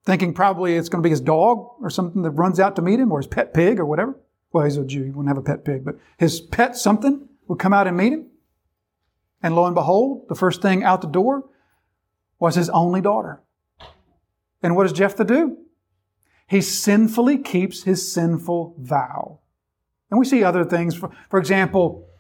thinking 0.04 0.34
probably 0.34 0.76
it's 0.76 0.88
going 0.88 1.02
to 1.02 1.06
be 1.06 1.10
his 1.10 1.20
dog 1.20 1.68
or 1.80 1.90
something 1.90 2.22
that 2.22 2.30
runs 2.30 2.58
out 2.58 2.76
to 2.76 2.82
meet 2.82 3.00
him 3.00 3.12
or 3.12 3.18
his 3.18 3.26
pet 3.26 3.54
pig 3.54 3.78
or 3.78 3.86
whatever. 3.86 4.18
Well, 4.52 4.64
he's 4.64 4.76
a 4.76 4.84
Jew. 4.84 5.04
He 5.04 5.10
wouldn't 5.10 5.28
have 5.28 5.38
a 5.38 5.42
pet 5.42 5.64
pig, 5.64 5.84
but 5.84 5.96
his 6.18 6.40
pet 6.40 6.76
something 6.76 7.28
would 7.48 7.58
come 7.58 7.72
out 7.72 7.86
and 7.86 7.96
meet 7.96 8.12
him. 8.12 8.26
And 9.42 9.56
lo 9.56 9.66
and 9.66 9.74
behold, 9.74 10.28
the 10.28 10.34
first 10.34 10.62
thing 10.62 10.84
out 10.84 11.00
the 11.00 11.08
door 11.08 11.48
was 12.38 12.54
his 12.54 12.68
only 12.70 13.00
daughter. 13.00 13.42
And 14.62 14.76
what 14.76 14.84
does 14.84 14.92
Jephthah 14.92 15.24
do? 15.24 15.56
he 16.52 16.60
sinfully 16.60 17.38
keeps 17.38 17.84
his 17.84 18.12
sinful 18.12 18.76
vow. 18.78 19.40
And 20.10 20.20
we 20.20 20.26
see 20.26 20.44
other 20.44 20.64
things. 20.64 20.94
For, 20.94 21.10
for 21.30 21.38
example, 21.38 22.10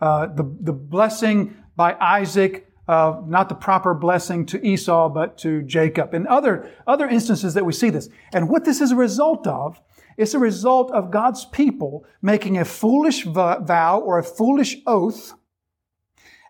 uh, 0.00 0.28
the, 0.28 0.44
the 0.60 0.72
blessing 0.72 1.54
by 1.76 1.94
Isaac, 2.00 2.72
uh, 2.86 3.20
not 3.26 3.48
the 3.48 3.54
proper 3.54 3.94
blessing 3.94 4.44
to 4.46 4.66
Esau, 4.66 5.08
but 5.08 5.38
to 5.38 5.62
Jacob. 5.62 6.14
And 6.14 6.26
other, 6.26 6.70
other 6.86 7.08
instances 7.08 7.54
that 7.54 7.64
we 7.64 7.72
see 7.72 7.90
this. 7.90 8.08
And 8.32 8.48
what 8.48 8.64
this 8.64 8.80
is 8.80 8.92
a 8.92 8.96
result 8.96 9.46
of, 9.46 9.80
it's 10.16 10.34
a 10.34 10.38
result 10.38 10.90
of 10.92 11.10
God's 11.10 11.44
people 11.46 12.04
making 12.22 12.58
a 12.58 12.64
foolish 12.64 13.24
vow 13.24 14.00
or 14.00 14.18
a 14.18 14.24
foolish 14.24 14.76
oath. 14.86 15.34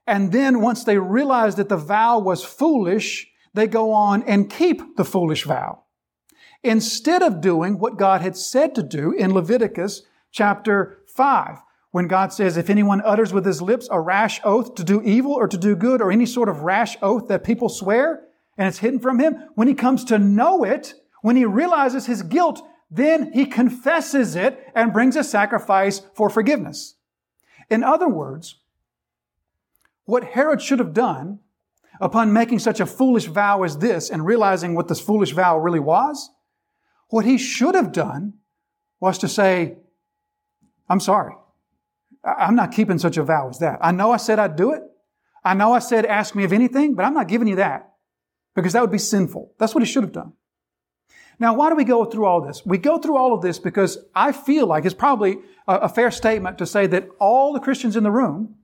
And 0.07 0.33
then 0.33 0.61
once 0.61 0.85
they 0.85 0.99
realize 0.99 1.55
that 1.57 1.69
the 1.69 1.77
vow 1.77 2.19
was 2.19 2.45
foolish, 2.45 3.29
they 3.55 3.67
go 3.67 3.93
on 3.93 4.23
and 4.25 4.51
keep 4.51 4.97
the 4.97 5.05
foolish 5.05 5.45
vow 5.45 5.85
instead 6.65 7.23
of 7.23 7.43
doing 7.43 7.79
what 7.79 7.99
God 7.99 8.23
had 8.23 8.37
said 8.37 8.75
to 8.75 8.83
do 8.83 9.13
in 9.13 9.35
Leviticus 9.35 10.03
chapter 10.33 10.99
5. 11.07 11.59
When 11.95 12.09
God 12.09 12.33
says, 12.33 12.57
if 12.57 12.71
anyone 12.71 13.03
utters 13.03 13.33
with 13.33 13.47
his 13.47 13.63
lips 13.63 13.87
a 13.89 14.01
rash 14.01 14.41
oath 14.43 14.75
to 14.75 14.83
do 14.83 15.01
evil 15.03 15.31
or 15.31 15.47
to 15.47 15.57
do 15.57 15.77
good 15.77 16.03
or 16.03 16.11
any 16.11 16.27
sort 16.27 16.49
of 16.49 16.63
rash 16.63 16.97
oath 17.01 17.29
that 17.29 17.45
people 17.45 17.69
swear 17.69 18.25
and 18.59 18.67
it's 18.67 18.79
hidden 18.79 18.99
from 18.99 19.21
him, 19.21 19.37
when 19.55 19.69
he 19.69 19.75
comes 19.75 20.03
to 20.07 20.19
know 20.19 20.65
it, 20.65 20.95
when 21.23 21.37
he 21.37 21.45
realizes 21.45 22.07
his 22.07 22.25
guilt, 22.25 22.61
then 22.91 23.33
he 23.33 23.47
confesses 23.47 24.35
it 24.35 24.73
and 24.75 24.93
brings 24.93 25.15
a 25.15 25.23
sacrifice 25.23 26.03
for 26.17 26.29
forgiveness. 26.29 26.97
In 27.71 27.85
other 27.85 28.09
words, 28.09 28.57
what 30.05 30.25
Herod 30.25 30.61
should 30.61 30.81
have 30.81 30.95
done 30.95 31.39
upon 32.01 32.33
making 32.33 32.59
such 32.59 32.81
a 32.81 32.87
foolish 32.87 33.27
vow 33.27 33.63
as 33.63 33.79
this 33.79 34.11
and 34.11 34.27
realizing 34.27 34.75
what 34.75 34.89
this 34.89 35.01
foolish 35.01 35.31
vow 35.31 35.59
really 35.59 35.79
was, 35.79 36.29
what 37.11 37.25
he 37.25 37.39
should 37.39 37.77
have 37.77 37.93
done 37.93 38.33
was 38.99 39.17
to 39.19 39.29
say, 39.29 39.77
I'm 40.89 40.99
sorry. 40.99 41.35
I'm 42.25 42.57
not 42.57 42.73
keeping 42.73 42.99
such 42.99 43.17
a 43.17 43.23
vow 43.23 43.49
as 43.49 43.59
that. 43.59 43.79
I 43.83 43.93
know 43.93 44.11
I 44.11 44.17
said 44.17 44.39
I'd 44.39 44.57
do 44.57 44.73
it. 44.73 44.83
I 45.45 45.55
know 45.55 45.73
I 45.73 45.79
said 45.79 46.07
ask 46.07 46.35
me 46.35 46.45
of 46.45 46.53
anything, 46.53 46.95
but 46.95 47.05
I'm 47.05 47.15
not 47.15 47.29
giving 47.29 47.49
you 47.49 47.57
that 47.57 47.93
because 48.55 48.73
that 48.73 48.81
would 48.81 48.91
be 48.91 48.99
sinful. 48.99 49.53
That's 49.59 49.75
what 49.75 49.85
he 49.85 49.91
should 49.91 50.05
have 50.05 50.13
done. 50.13 50.33
Now, 51.39 51.55
why 51.55 51.69
do 51.69 51.75
we 51.75 51.85
go 51.85 52.05
through 52.05 52.27
all 52.27 52.41
this? 52.41 52.63
We 52.65 52.79
go 52.79 52.99
through 52.99 53.17
all 53.17 53.35
of 53.35 53.43
this 53.43 53.59
because 53.59 53.99
I 54.15 54.33
feel 54.33 54.67
like 54.67 54.85
it's 54.85 54.95
probably 54.95 55.39
a, 55.67 55.89
fair 55.89 56.11
statement 56.11 56.59
to 56.59 56.67
say 56.67 56.87
that 56.87 57.09
all 57.19 57.53
the 57.53 57.61
Christians 57.61 57.97
in 57.97 58.05
the 58.05 58.11
room, 58.11 58.57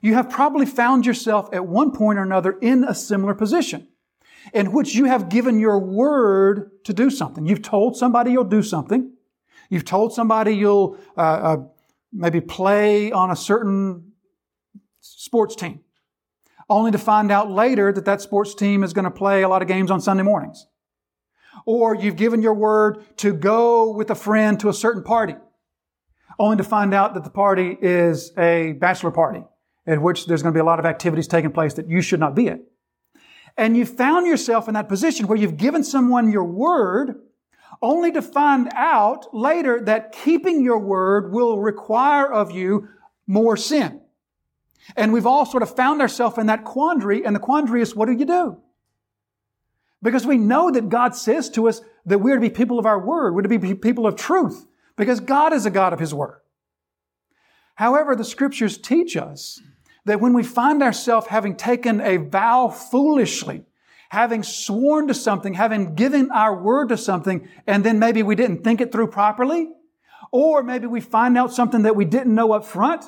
you 0.00 0.14
have 0.14 0.30
probably 0.30 0.64
found 0.64 1.04
yourself 1.04 1.50
at 1.52 1.66
one 1.66 1.92
point 1.92 2.18
or 2.18 2.22
another 2.22 2.52
in 2.62 2.84
a 2.84 2.94
similar 2.94 3.34
position 3.34 3.88
in 4.54 4.72
which 4.72 4.94
you 4.94 5.04
have 5.04 5.28
given 5.28 5.58
your 5.58 5.78
word 5.78 6.70
to 6.84 6.94
do 6.94 7.10
something. 7.10 7.44
You've 7.44 7.62
told 7.62 7.96
somebody 7.96 8.32
you'll 8.32 8.44
do 8.44 8.62
something. 8.62 9.12
You've 9.68 9.84
told 9.84 10.14
somebody 10.14 10.56
you'll 10.56 10.96
uh, 11.16 11.20
uh, 11.20 11.56
maybe 12.12 12.40
play 12.40 13.12
on 13.12 13.30
a 13.30 13.36
certain 13.36 14.12
sports 15.00 15.56
team, 15.56 15.80
only 16.68 16.90
to 16.90 16.98
find 16.98 17.30
out 17.30 17.50
later 17.50 17.92
that 17.92 18.04
that 18.04 18.20
sports 18.20 18.54
team 18.54 18.82
is 18.82 18.92
going 18.92 19.04
to 19.04 19.10
play 19.10 19.42
a 19.42 19.48
lot 19.48 19.62
of 19.62 19.68
games 19.68 19.90
on 19.90 20.00
Sunday 20.00 20.22
mornings. 20.22 20.66
Or 21.66 21.94
you've 21.94 22.16
given 22.16 22.42
your 22.42 22.54
word 22.54 23.16
to 23.18 23.32
go 23.32 23.90
with 23.90 24.10
a 24.10 24.14
friend 24.14 24.58
to 24.60 24.68
a 24.68 24.74
certain 24.74 25.02
party, 25.02 25.34
only 26.38 26.56
to 26.56 26.64
find 26.64 26.94
out 26.94 27.14
that 27.14 27.24
the 27.24 27.30
party 27.30 27.76
is 27.80 28.32
a 28.38 28.72
bachelor 28.72 29.10
party 29.10 29.44
at 29.86 30.00
which 30.00 30.26
there's 30.26 30.42
going 30.42 30.52
to 30.52 30.56
be 30.56 30.60
a 30.60 30.64
lot 30.64 30.78
of 30.78 30.86
activities 30.86 31.26
taking 31.26 31.50
place 31.50 31.74
that 31.74 31.88
you 31.88 32.00
should 32.00 32.20
not 32.20 32.34
be 32.34 32.48
at 32.48 32.60
and 33.56 33.76
you 33.76 33.84
found 33.84 34.26
yourself 34.26 34.68
in 34.68 34.74
that 34.74 34.88
position 34.88 35.26
where 35.26 35.38
you've 35.38 35.56
given 35.56 35.84
someone 35.84 36.30
your 36.30 36.44
word 36.44 37.20
only 37.82 38.12
to 38.12 38.22
find 38.22 38.68
out 38.74 39.34
later 39.34 39.80
that 39.80 40.12
keeping 40.12 40.62
your 40.62 40.78
word 40.78 41.32
will 41.32 41.58
require 41.58 42.30
of 42.30 42.50
you 42.50 42.88
more 43.26 43.56
sin. 43.56 44.00
And 44.96 45.12
we've 45.12 45.26
all 45.26 45.46
sort 45.46 45.62
of 45.62 45.74
found 45.74 46.00
ourselves 46.00 46.38
in 46.38 46.46
that 46.46 46.64
quandary, 46.64 47.24
and 47.24 47.34
the 47.34 47.40
quandary 47.40 47.82
is 47.82 47.94
what 47.94 48.06
do 48.06 48.12
you 48.12 48.24
do? 48.24 48.58
Because 50.02 50.26
we 50.26 50.38
know 50.38 50.70
that 50.70 50.88
God 50.88 51.14
says 51.14 51.50
to 51.50 51.68
us 51.68 51.80
that 52.06 52.18
we're 52.18 52.36
to 52.36 52.40
be 52.40 52.50
people 52.50 52.78
of 52.78 52.86
our 52.86 52.98
word, 52.98 53.34
we're 53.34 53.42
to 53.42 53.58
be 53.58 53.74
people 53.74 54.06
of 54.06 54.16
truth, 54.16 54.66
because 54.96 55.20
God 55.20 55.52
is 55.52 55.66
a 55.66 55.70
God 55.70 55.92
of 55.92 56.00
His 56.00 56.14
word. 56.14 56.40
However, 57.74 58.16
the 58.16 58.24
scriptures 58.24 58.78
teach 58.78 59.16
us 59.16 59.60
that 60.04 60.20
when 60.20 60.32
we 60.32 60.42
find 60.42 60.82
ourselves 60.82 61.28
having 61.28 61.56
taken 61.56 62.00
a 62.00 62.16
vow 62.16 62.68
foolishly, 62.68 63.64
having 64.10 64.42
sworn 64.42 65.06
to 65.06 65.14
something, 65.14 65.54
having 65.54 65.94
given 65.94 66.30
our 66.32 66.60
word 66.60 66.88
to 66.88 66.96
something, 66.96 67.48
and 67.66 67.84
then 67.84 67.98
maybe 67.98 68.22
we 68.22 68.34
didn't 68.34 68.62
think 68.64 68.80
it 68.80 68.90
through 68.90 69.06
properly, 69.06 69.70
or 70.32 70.62
maybe 70.64 70.86
we 70.86 71.00
find 71.00 71.38
out 71.38 71.52
something 71.52 71.82
that 71.82 71.96
we 71.96 72.04
didn't 72.04 72.34
know 72.34 72.52
up 72.52 72.64
front, 72.64 73.04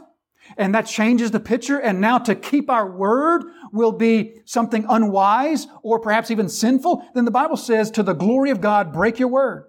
and 0.57 0.75
that 0.75 0.87
changes 0.87 1.33
the 1.33 1.41
picture, 1.41 1.79
and 1.79 2.01
now 2.01 2.19
to 2.19 2.37
keep 2.37 2.71
our 2.71 2.89
word 2.89 3.43
will 3.73 3.93
be 3.93 4.41
something 4.45 4.87
unwise 4.89 5.67
or 5.83 5.99
perhaps 5.99 6.31
even 6.31 6.49
sinful, 6.49 7.05
then 7.15 7.25
the 7.25 7.31
Bible 7.33 7.57
says, 7.57 7.91
to 7.91 8.05
the 8.05 8.13
glory 8.15 8.51
of 8.51 8.61
God, 8.61 8.93
break 8.93 9.19
your 9.19 9.29
word. 9.29 9.65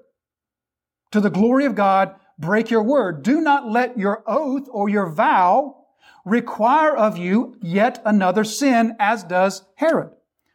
To 1.12 1.20
the 1.20 1.32
glory 1.32 1.66
of 1.66 1.74
God, 1.74 2.16
break 2.38 2.70
your 2.70 2.84
word. 2.84 3.24
Do 3.24 3.42
not 3.42 3.70
let 3.70 3.98
your 3.98 4.24
oath 4.28 4.68
or 4.72 4.88
your 4.88 5.10
vow 5.10 5.86
require 6.26 6.96
of 6.96 7.18
you 7.18 7.56
yet 7.62 8.02
another 8.06 8.44
sin, 8.44 8.96
as 9.00 9.24
does 9.24 9.64
Herod. 9.76 10.12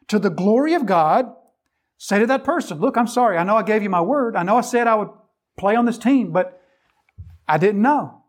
To 0.09 0.19
the 0.19 0.29
glory 0.29 0.73
of 0.73 0.85
God, 0.85 1.33
say 1.97 2.19
to 2.19 2.25
that 2.27 2.43
person, 2.43 2.79
look, 2.79 2.97
I'm 2.97 3.07
sorry. 3.07 3.37
I 3.37 3.43
know 3.43 3.55
I 3.55 3.63
gave 3.63 3.83
you 3.83 3.89
my 3.89 4.01
word. 4.01 4.35
I 4.35 4.43
know 4.43 4.57
I 4.57 4.61
said 4.61 4.87
I 4.87 4.95
would 4.95 5.09
play 5.57 5.75
on 5.75 5.85
this 5.85 5.97
team, 5.97 6.31
but 6.31 6.61
I 7.47 7.57
didn't 7.57 7.81
know 7.81 8.23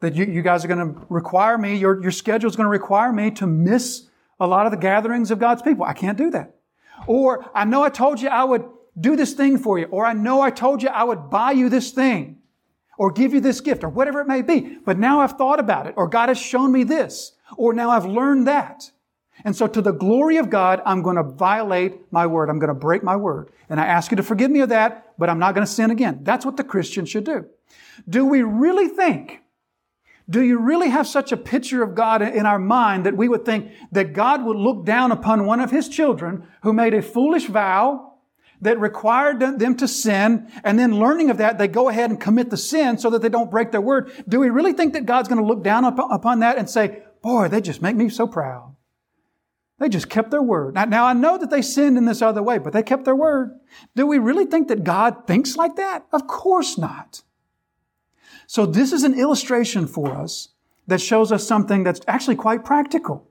that 0.00 0.14
you, 0.14 0.24
you 0.24 0.42
guys 0.42 0.64
are 0.64 0.68
going 0.68 0.94
to 0.94 1.00
require 1.08 1.58
me, 1.58 1.76
your, 1.76 2.02
your 2.02 2.10
schedule 2.10 2.48
is 2.48 2.56
going 2.56 2.66
to 2.66 2.70
require 2.70 3.12
me 3.12 3.30
to 3.32 3.46
miss 3.46 4.08
a 4.38 4.46
lot 4.46 4.66
of 4.66 4.72
the 4.72 4.78
gatherings 4.78 5.30
of 5.30 5.38
God's 5.38 5.62
people. 5.62 5.84
I 5.84 5.92
can't 5.92 6.16
do 6.16 6.30
that. 6.30 6.56
Or 7.06 7.50
I 7.54 7.64
know 7.64 7.82
I 7.82 7.90
told 7.90 8.20
you 8.20 8.28
I 8.28 8.44
would 8.44 8.64
do 8.98 9.16
this 9.16 9.34
thing 9.34 9.58
for 9.58 9.78
you. 9.78 9.86
Or 9.86 10.04
I 10.04 10.12
know 10.12 10.40
I 10.40 10.50
told 10.50 10.82
you 10.82 10.88
I 10.88 11.04
would 11.04 11.30
buy 11.30 11.52
you 11.52 11.68
this 11.68 11.90
thing 11.90 12.38
or 12.98 13.10
give 13.10 13.32
you 13.32 13.40
this 13.40 13.60
gift 13.60 13.84
or 13.84 13.88
whatever 13.88 14.20
it 14.20 14.26
may 14.26 14.42
be. 14.42 14.78
But 14.84 14.98
now 14.98 15.20
I've 15.20 15.32
thought 15.32 15.60
about 15.60 15.86
it 15.86 15.94
or 15.96 16.08
God 16.08 16.28
has 16.28 16.38
shown 16.38 16.72
me 16.72 16.84
this 16.84 17.32
or 17.56 17.72
now 17.72 17.90
I've 17.90 18.06
learned 18.06 18.46
that. 18.46 18.90
And 19.44 19.56
so 19.56 19.66
to 19.66 19.80
the 19.80 19.92
glory 19.92 20.36
of 20.36 20.50
God, 20.50 20.82
I'm 20.84 21.02
going 21.02 21.16
to 21.16 21.22
violate 21.22 22.12
my 22.12 22.26
word. 22.26 22.50
I'm 22.50 22.58
going 22.58 22.68
to 22.68 22.74
break 22.74 23.02
my 23.02 23.16
word. 23.16 23.50
And 23.68 23.80
I 23.80 23.86
ask 23.86 24.10
you 24.10 24.16
to 24.16 24.22
forgive 24.22 24.50
me 24.50 24.60
of 24.60 24.68
that, 24.70 25.14
but 25.18 25.30
I'm 25.30 25.38
not 25.38 25.54
going 25.54 25.66
to 25.66 25.72
sin 25.72 25.90
again. 25.90 26.20
That's 26.22 26.44
what 26.44 26.56
the 26.56 26.64
Christian 26.64 27.06
should 27.06 27.24
do. 27.24 27.46
Do 28.08 28.26
we 28.26 28.42
really 28.42 28.88
think, 28.88 29.40
do 30.28 30.42
you 30.42 30.58
really 30.58 30.88
have 30.88 31.06
such 31.06 31.32
a 31.32 31.36
picture 31.36 31.82
of 31.82 31.94
God 31.94 32.22
in 32.22 32.46
our 32.46 32.58
mind 32.58 33.06
that 33.06 33.16
we 33.16 33.28
would 33.28 33.44
think 33.44 33.70
that 33.92 34.12
God 34.12 34.44
would 34.44 34.56
look 34.56 34.84
down 34.84 35.12
upon 35.12 35.46
one 35.46 35.60
of 35.60 35.70
his 35.70 35.88
children 35.88 36.46
who 36.62 36.72
made 36.72 36.94
a 36.94 37.02
foolish 37.02 37.46
vow 37.46 38.14
that 38.62 38.78
required 38.78 39.40
them 39.40 39.74
to 39.74 39.88
sin, 39.88 40.52
and 40.62 40.78
then 40.78 40.98
learning 40.98 41.30
of 41.30 41.38
that, 41.38 41.56
they 41.56 41.66
go 41.66 41.88
ahead 41.88 42.10
and 42.10 42.20
commit 42.20 42.50
the 42.50 42.58
sin 42.58 42.98
so 42.98 43.08
that 43.08 43.22
they 43.22 43.30
don't 43.30 43.50
break 43.50 43.72
their 43.72 43.80
word. 43.80 44.12
Do 44.28 44.38
we 44.38 44.50
really 44.50 44.74
think 44.74 44.92
that 44.92 45.06
God's 45.06 45.28
going 45.28 45.40
to 45.40 45.46
look 45.46 45.64
down 45.64 45.86
upon 45.86 46.40
that 46.40 46.58
and 46.58 46.68
say, 46.68 47.02
boy, 47.22 47.48
they 47.48 47.62
just 47.62 47.80
make 47.80 47.96
me 47.96 48.10
so 48.10 48.26
proud? 48.26 48.76
They 49.80 49.88
just 49.88 50.10
kept 50.10 50.30
their 50.30 50.42
word. 50.42 50.74
Now, 50.74 50.84
now, 50.84 51.06
I 51.06 51.14
know 51.14 51.38
that 51.38 51.50
they 51.50 51.62
sinned 51.62 51.96
in 51.96 52.04
this 52.04 52.20
other 52.20 52.42
way, 52.42 52.58
but 52.58 52.74
they 52.74 52.82
kept 52.82 53.06
their 53.06 53.16
word. 53.16 53.58
Do 53.96 54.06
we 54.06 54.18
really 54.18 54.44
think 54.44 54.68
that 54.68 54.84
God 54.84 55.26
thinks 55.26 55.56
like 55.56 55.76
that? 55.76 56.06
Of 56.12 56.26
course 56.26 56.76
not. 56.76 57.22
So 58.46 58.66
this 58.66 58.92
is 58.92 59.04
an 59.04 59.18
illustration 59.18 59.86
for 59.86 60.14
us 60.14 60.50
that 60.86 61.00
shows 61.00 61.32
us 61.32 61.48
something 61.48 61.82
that's 61.82 62.02
actually 62.06 62.36
quite 62.36 62.62
practical. 62.62 63.26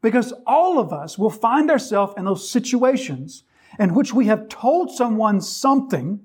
Because 0.00 0.32
all 0.46 0.78
of 0.78 0.92
us 0.92 1.18
will 1.18 1.30
find 1.30 1.68
ourselves 1.68 2.14
in 2.16 2.26
those 2.26 2.48
situations 2.48 3.42
in 3.76 3.92
which 3.92 4.14
we 4.14 4.26
have 4.26 4.48
told 4.48 4.92
someone 4.92 5.40
something 5.40 6.20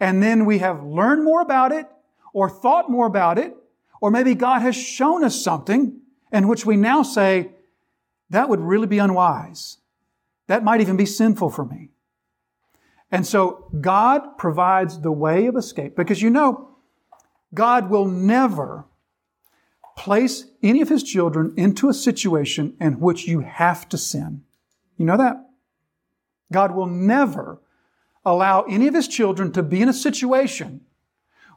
and 0.00 0.20
then 0.20 0.44
we 0.46 0.58
have 0.58 0.82
learned 0.82 1.24
more 1.24 1.40
about 1.40 1.70
it 1.70 1.86
or 2.32 2.50
thought 2.50 2.90
more 2.90 3.06
about 3.06 3.38
it, 3.38 3.56
or 4.00 4.10
maybe 4.10 4.34
God 4.34 4.62
has 4.62 4.76
shown 4.76 5.22
us 5.22 5.40
something 5.40 6.00
in 6.32 6.48
which 6.48 6.66
we 6.66 6.76
now 6.76 7.02
say, 7.02 7.52
that 8.30 8.48
would 8.48 8.60
really 8.60 8.86
be 8.86 8.98
unwise. 8.98 9.78
That 10.48 10.64
might 10.64 10.80
even 10.80 10.96
be 10.96 11.06
sinful 11.06 11.50
for 11.50 11.64
me. 11.64 11.90
And 13.10 13.26
so 13.26 13.68
God 13.80 14.36
provides 14.36 15.00
the 15.00 15.12
way 15.12 15.46
of 15.46 15.56
escape 15.56 15.96
because 15.96 16.22
you 16.22 16.30
know, 16.30 16.76
God 17.54 17.88
will 17.88 18.06
never 18.06 18.84
place 19.96 20.44
any 20.62 20.82
of 20.82 20.88
his 20.88 21.02
children 21.02 21.54
into 21.56 21.88
a 21.88 21.94
situation 21.94 22.76
in 22.80 23.00
which 23.00 23.26
you 23.26 23.40
have 23.40 23.88
to 23.88 23.98
sin. 23.98 24.42
You 24.98 25.06
know 25.06 25.16
that? 25.16 25.36
God 26.52 26.74
will 26.74 26.86
never 26.86 27.60
allow 28.24 28.62
any 28.62 28.88
of 28.88 28.94
his 28.94 29.08
children 29.08 29.52
to 29.52 29.62
be 29.62 29.80
in 29.80 29.88
a 29.88 29.94
situation 29.94 30.82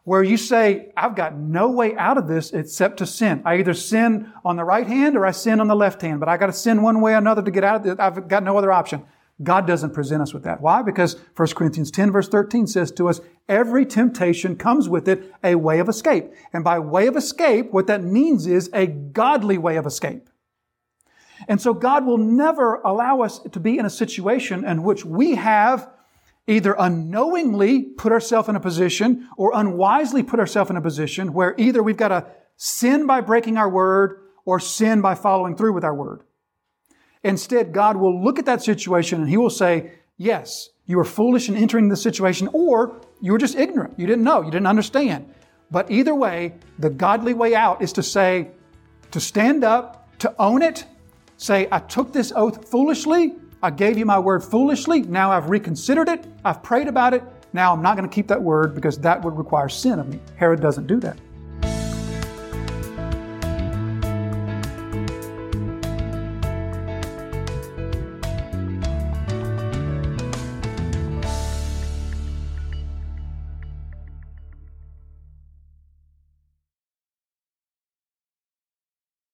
where 0.10 0.24
you 0.24 0.38
say, 0.38 0.92
I've 0.98 1.16
got 1.16 1.38
no 1.38 1.70
way 1.70 1.96
out 1.96 2.18
of 2.18 2.28
this 2.28 2.50
except 2.52 2.98
to 2.98 3.06
sin. 3.06 3.44
I 3.46 3.60
either 3.60 3.76
sin 3.76 4.34
on 4.44 4.56
the 4.56 4.64
right 4.64 4.88
hand 4.88 5.16
or 5.16 5.24
I 5.24 5.30
sin 5.30 5.60
on 5.60 5.68
the 5.68 5.76
left 5.76 6.02
hand, 6.02 6.20
but 6.20 6.28
I 6.28 6.36
got 6.36 6.48
to 6.48 6.54
sin 6.54 6.82
one 6.82 7.00
way 7.00 7.14
or 7.14 7.18
another 7.18 7.44
to 7.44 7.52
get 7.52 7.64
out 7.64 7.82
of 7.82 7.86
it. 7.86 8.00
I've 8.00 8.28
got 8.28 8.42
no 8.42 8.58
other 8.58 8.72
option. 8.72 9.04
God 9.44 9.68
doesn't 9.68 9.94
present 9.94 10.24
us 10.24 10.34
with 10.34 10.46
that. 10.46 10.62
Why? 10.62 10.82
Because 10.82 11.16
1 11.36 11.50
Corinthians 11.50 11.92
10 11.92 12.12
verse 12.12 12.28
13 12.28 12.66
says 12.66 12.92
to 12.94 13.08
us, 13.08 13.22
every 13.48 13.86
temptation 13.86 14.56
comes 14.56 14.90
with 14.90 15.08
it 15.08 15.32
a 15.44 15.54
way 15.54 15.78
of 15.78 15.88
escape. 15.88 16.34
And 16.54 16.64
by 16.64 16.80
way 16.80 17.06
of 17.06 17.16
escape, 17.16 17.72
what 17.72 17.86
that 17.86 18.04
means 18.04 18.48
is 18.48 18.68
a 18.74 18.88
godly 18.88 19.60
way 19.60 19.76
of 19.76 19.86
escape. 19.86 20.28
And 21.48 21.62
so 21.62 21.72
God 21.72 22.08
will 22.08 22.18
never 22.18 22.82
allow 22.84 23.22
us 23.22 23.38
to 23.42 23.60
be 23.60 23.78
in 23.78 23.86
a 23.86 23.92
situation 23.92 24.66
in 24.66 24.82
which 24.82 25.06
we 25.06 25.36
have 25.36 25.88
either 26.50 26.76
unknowingly 26.78 27.84
put 27.84 28.12
ourselves 28.12 28.50
in 28.50 28.56
a 28.56 28.60
position 28.60 29.28
or 29.38 29.52
unwisely 29.54 30.24
put 30.24 30.40
ourselves 30.40 30.70
in 30.70 30.78
a 30.78 30.82
position 30.82 31.32
where 31.32 31.56
either 31.58 31.84
we've 31.84 31.98
got 31.98 32.10
to 32.10 32.26
sin 32.58 33.06
by 33.06 33.22
breaking 33.22 33.58
our 33.58 33.70
word 33.70 34.22
or 34.46 34.60
sin 34.60 35.00
by 35.02 35.16
following 35.16 35.56
through 35.56 35.74
with 35.74 35.84
our 35.84 35.94
word. 35.94 36.24
Instead, 37.24 37.74
God 37.74 37.98
will 37.98 38.24
look 38.24 38.40
at 38.40 38.46
that 38.46 38.64
situation 38.64 39.22
and 39.22 39.30
He 39.30 39.38
will 39.38 39.50
say, 39.50 39.92
Yes, 40.18 40.70
you 40.86 40.98
were 40.98 41.06
foolish 41.06 41.48
in 41.48 41.56
entering 41.56 41.88
the 41.88 41.96
situation, 41.96 42.50
or 42.52 43.00
you 43.22 43.32
were 43.32 43.38
just 43.38 43.56
ignorant. 43.56 43.98
You 43.98 44.08
didn't 44.08 44.24
know, 44.24 44.42
you 44.42 44.52
didn't 44.52 44.68
understand. 44.68 45.34
But 45.72 45.90
either 45.92 46.16
way, 46.16 46.56
the 46.78 46.90
godly 46.90 47.34
way 47.34 47.56
out 47.56 47.82
is 47.82 47.94
to 47.94 48.04
say, 48.04 48.50
to 49.12 49.20
stand 49.20 49.64
up, 49.64 50.10
to 50.20 50.34
own 50.40 50.62
it, 50.62 50.86
say, 51.38 51.68
I 51.72 51.80
took 51.80 52.12
this 52.12 52.34
oath 52.36 52.70
foolishly, 52.70 53.36
I 53.62 53.70
gave 53.72 53.98
you 53.98 54.06
my 54.06 54.18
word 54.18 54.42
foolishly, 54.42 55.02
now 55.02 55.32
I've 55.32 55.50
reconsidered 55.50 56.08
it, 56.08 56.26
I've 56.46 56.64
prayed 56.64 56.88
about 56.88 57.14
it, 57.14 57.24
now 57.52 57.74
I'm 57.74 57.82
not 57.82 57.98
going 57.98 58.08
to 58.08 58.14
keep 58.14 58.28
that 58.28 58.42
word 58.42 58.74
because 58.74 58.98
that 59.00 59.22
would 59.22 59.38
require 59.38 59.68
sin 59.68 60.00
of 60.00 60.08
me. 60.08 60.20
Herod 60.38 60.62
doesn't 60.62 60.88
do 60.88 61.00
that. 61.02 61.18